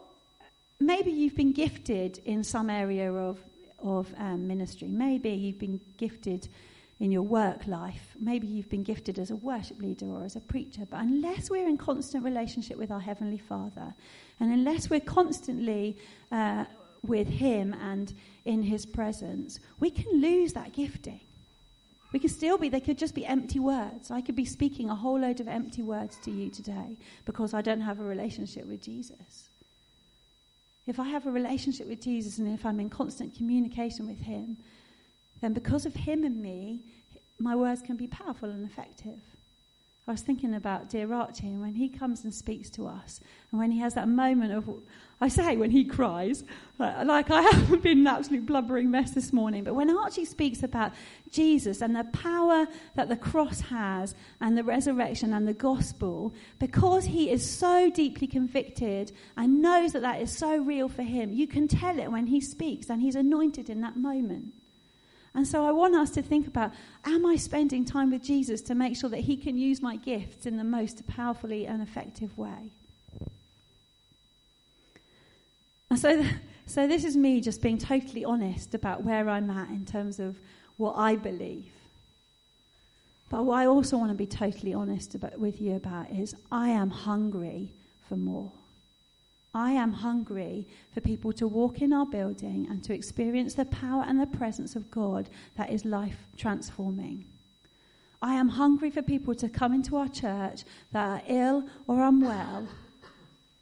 maybe 0.79 1.09
you've 1.09 1.35
been 1.35 1.53
gifted 1.53 2.19
in 2.25 2.43
some 2.43 2.69
area 2.69 3.11
of, 3.11 3.39
of 3.79 4.13
um, 4.19 4.45
ministry. 4.45 4.87
Maybe 4.87 5.31
you've 5.31 5.59
been 5.59 5.79
gifted 5.97 6.47
in 6.99 7.11
your 7.11 7.23
work 7.23 7.67
life. 7.67 8.15
Maybe 8.19 8.47
you've 8.47 8.69
been 8.69 8.83
gifted 8.83 9.19
as 9.19 9.29
a 9.29 9.35
worship 9.35 9.79
leader 9.79 10.05
or 10.05 10.23
as 10.23 10.35
a 10.35 10.39
preacher. 10.39 10.83
But 10.89 11.01
unless 11.01 11.49
we're 11.49 11.67
in 11.67 11.77
constant 11.77 12.23
relationship 12.23 12.77
with 12.77 12.91
our 12.91 13.01
Heavenly 13.01 13.37
Father, 13.37 13.93
and 14.39 14.51
unless 14.51 14.89
we're 14.89 15.01
constantly 15.01 15.97
uh, 16.31 16.65
with 17.03 17.27
Him 17.27 17.73
and 17.73 18.13
in 18.45 18.63
His 18.63 18.85
presence, 18.85 19.59
we 19.79 19.89
can 19.89 20.21
lose 20.21 20.53
that 20.53 20.71
gifting. 20.71 21.19
We 22.13 22.19
could 22.19 22.31
still 22.31 22.57
be, 22.57 22.69
they 22.69 22.79
could 22.79 22.97
just 22.97 23.13
be 23.13 23.25
empty 23.25 23.59
words. 23.59 24.09
I 24.09 24.21
could 24.21 24.37
be 24.37 24.45
speaking 24.45 24.89
a 24.89 24.95
whole 24.95 25.19
load 25.19 25.41
of 25.41 25.49
empty 25.49 25.81
words 25.81 26.17
to 26.23 26.31
you 26.31 26.49
today 26.49 26.95
because 27.25 27.53
I 27.53 27.61
don't 27.61 27.81
have 27.81 27.99
a 27.99 28.05
relationship 28.05 28.65
with 28.65 28.81
Jesus. 28.81 29.49
If 30.87 30.97
I 30.97 31.09
have 31.09 31.25
a 31.25 31.31
relationship 31.31 31.87
with 31.87 32.01
Jesus 32.01 32.37
and 32.37 32.47
if 32.53 32.65
I'm 32.65 32.79
in 32.79 32.89
constant 32.89 33.35
communication 33.35 34.07
with 34.07 34.19
Him, 34.19 34.55
then 35.41 35.53
because 35.53 35.85
of 35.85 35.93
Him 35.93 36.23
and 36.23 36.41
me, 36.41 36.81
my 37.39 37.55
words 37.55 37.81
can 37.81 37.97
be 37.97 38.07
powerful 38.07 38.49
and 38.49 38.65
effective. 38.65 39.19
I 40.07 40.11
was 40.11 40.21
thinking 40.21 40.53
about 40.53 40.89
dear 40.89 41.11
Archie, 41.11 41.47
and 41.47 41.61
when 41.61 41.73
he 41.73 41.89
comes 41.89 42.23
and 42.23 42.33
speaks 42.33 42.69
to 42.71 42.85
us, 42.85 43.19
and 43.49 43.59
when 43.59 43.71
he 43.71 43.79
has 43.79 43.95
that 43.95 44.07
moment 44.07 44.53
of, 44.53 44.69
I 45.19 45.29
say, 45.29 45.57
when 45.57 45.71
he 45.71 45.83
cries, 45.83 46.43
uh, 46.79 47.03
like 47.07 47.31
I 47.31 47.41
haven't 47.51 47.81
been 47.81 48.01
an 48.01 48.07
absolute 48.07 48.45
blubbering 48.45 48.91
mess 48.91 49.11
this 49.11 49.33
morning, 49.33 49.63
but 49.63 49.73
when 49.73 49.89
Archie 49.89 50.25
speaks 50.25 50.61
about 50.61 50.91
Jesus 51.31 51.81
and 51.81 51.95
the 51.95 52.03
power 52.03 52.67
that 52.93 53.09
the 53.09 53.15
cross 53.15 53.61
has, 53.61 54.13
and 54.41 54.55
the 54.55 54.63
resurrection 54.63 55.33
and 55.33 55.47
the 55.47 55.53
gospel, 55.53 56.35
because 56.59 57.05
he 57.05 57.31
is 57.31 57.49
so 57.49 57.89
deeply 57.89 58.27
convicted 58.27 59.11
and 59.35 59.59
knows 59.59 59.93
that 59.93 60.03
that 60.03 60.21
is 60.21 60.31
so 60.31 60.55
real 60.57 60.87
for 60.87 61.01
him, 61.01 61.33
you 61.33 61.47
can 61.47 61.67
tell 61.67 61.97
it 61.97 62.11
when 62.11 62.27
he 62.27 62.39
speaks, 62.39 62.91
and 62.91 63.01
he's 63.01 63.15
anointed 63.15 63.71
in 63.71 63.81
that 63.81 63.97
moment. 63.97 64.53
And 65.35 65.45
so 65.45 65.65
I 65.65 65.71
want 65.71 65.95
us 65.95 66.11
to 66.11 66.21
think 66.21 66.47
about 66.47 66.71
am 67.03 67.25
I 67.25 67.35
spending 67.35 67.83
time 67.83 68.09
with 68.09 68.23
Jesus 68.23 68.61
to 68.61 68.73
make 68.73 68.95
sure 68.95 69.09
that 69.09 69.19
he 69.19 69.35
can 69.35 69.57
use 69.57 69.81
my 69.81 69.97
gifts 69.97 70.45
in 70.45 70.55
the 70.55 70.63
most 70.63 71.05
powerfully 71.07 71.67
and 71.67 71.83
effective 71.83 72.37
way? 72.37 72.71
And 75.89 75.99
so, 75.99 76.25
so 76.65 76.87
this 76.87 77.03
is 77.03 77.17
me 77.17 77.41
just 77.41 77.61
being 77.61 77.77
totally 77.77 78.23
honest 78.23 78.73
about 78.73 79.03
where 79.03 79.29
I'm 79.29 79.49
at 79.49 79.69
in 79.69 79.85
terms 79.85 80.19
of 80.19 80.37
what 80.77 80.93
I 80.93 81.17
believe. 81.17 81.71
But 83.29 83.43
what 83.43 83.57
I 83.57 83.65
also 83.65 83.97
want 83.97 84.11
to 84.11 84.15
be 84.15 84.27
totally 84.27 84.73
honest 84.73 85.15
about, 85.15 85.37
with 85.37 85.59
you 85.59 85.75
about 85.75 86.11
is 86.11 86.33
I 86.51 86.69
am 86.69 86.89
hungry 86.89 87.71
for 88.07 88.15
more. 88.15 88.51
I 89.55 89.71
am 89.71 89.93
hungry 89.93 90.67
for 90.93 90.99
people 90.99 91.31
to 91.33 91.47
walk 91.47 91.81
in 91.81 91.93
our 91.93 92.05
building 92.05 92.67
and 92.69 92.83
to 92.83 92.93
experience 92.93 93.53
the 93.53 93.63
power 93.63 94.03
and 94.05 94.19
the 94.19 94.27
presence 94.27 94.75
of 94.75 94.91
God 94.91 95.29
that 95.55 95.71
is 95.71 95.85
life 95.85 96.27
transforming. 96.35 97.23
I 98.21 98.33
am 98.33 98.49
hungry 98.49 98.91
for 98.91 99.01
people 99.01 99.33
to 99.35 99.47
come 99.47 99.73
into 99.73 99.95
our 99.95 100.09
church 100.09 100.65
that 100.91 101.07
are 101.07 101.21
ill 101.29 101.69
or 101.87 102.03
unwell 102.03 102.67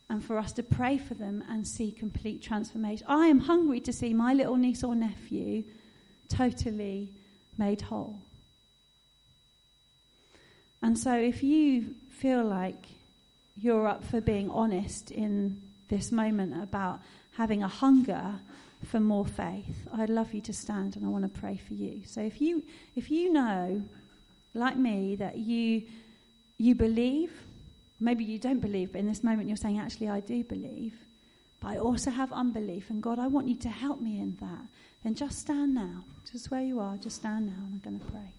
and 0.09 0.25
for 0.25 0.39
us 0.39 0.51
to 0.53 0.63
pray 0.63 0.97
for 0.97 1.13
them 1.13 1.43
and 1.47 1.67
see 1.67 1.91
complete 1.91 2.41
transformation. 2.41 3.05
I 3.07 3.27
am 3.27 3.41
hungry 3.41 3.79
to 3.81 3.93
see 3.93 4.15
my 4.15 4.33
little 4.33 4.55
niece 4.55 4.83
or 4.83 4.95
nephew 4.95 5.63
totally 6.27 7.09
made 7.55 7.81
whole. 7.81 8.17
And 10.81 10.97
so 10.97 11.13
if 11.13 11.43
you 11.43 11.93
feel 12.09 12.43
like 12.43 12.83
you're 13.55 13.87
up 13.87 14.03
for 14.03 14.21
being 14.21 14.49
honest 14.49 15.11
in 15.11 15.61
this 15.93 16.11
moment 16.11 16.51
about 16.61 16.99
having 17.37 17.61
a 17.63 17.67
hunger 17.67 18.25
for 18.91 18.99
more 18.99 19.25
faith, 19.25 19.87
I'd 19.93 20.09
love 20.09 20.33
you 20.33 20.41
to 20.41 20.53
stand 20.53 20.95
and 20.95 21.05
I 21.05 21.09
want 21.09 21.23
to 21.23 21.39
pray 21.39 21.57
for 21.67 21.73
you. 21.73 22.01
So 22.05 22.21
if 22.21 22.41
you 22.41 22.63
if 22.95 23.11
you 23.11 23.31
know, 23.31 23.83
like 24.53 24.75
me, 24.75 25.15
that 25.17 25.37
you 25.37 25.83
you 26.57 26.75
believe, 26.75 27.31
maybe 27.99 28.23
you 28.23 28.39
don't 28.39 28.59
believe, 28.59 28.91
but 28.91 28.99
in 28.99 29.07
this 29.07 29.23
moment 29.23 29.47
you're 29.49 29.63
saying, 29.65 29.79
actually 29.79 30.09
I 30.09 30.19
do 30.19 30.43
believe, 30.43 30.95
but 31.59 31.69
I 31.69 31.77
also 31.77 32.11
have 32.11 32.31
unbelief, 32.33 32.89
and 32.89 33.01
God, 33.01 33.19
I 33.19 33.27
want 33.27 33.47
you 33.47 33.55
to 33.55 33.69
help 33.69 34.01
me 34.01 34.19
in 34.19 34.35
that, 34.41 34.65
then 35.03 35.15
just 35.15 35.39
stand 35.39 35.75
now. 35.75 36.03
Just 36.31 36.51
where 36.51 36.61
you 36.61 36.79
are, 36.79 36.97
just 36.97 37.17
stand 37.17 37.47
now, 37.47 37.63
and 37.65 37.73
I'm 37.73 37.79
going 37.79 37.99
to 37.99 38.05
pray. 38.05 38.31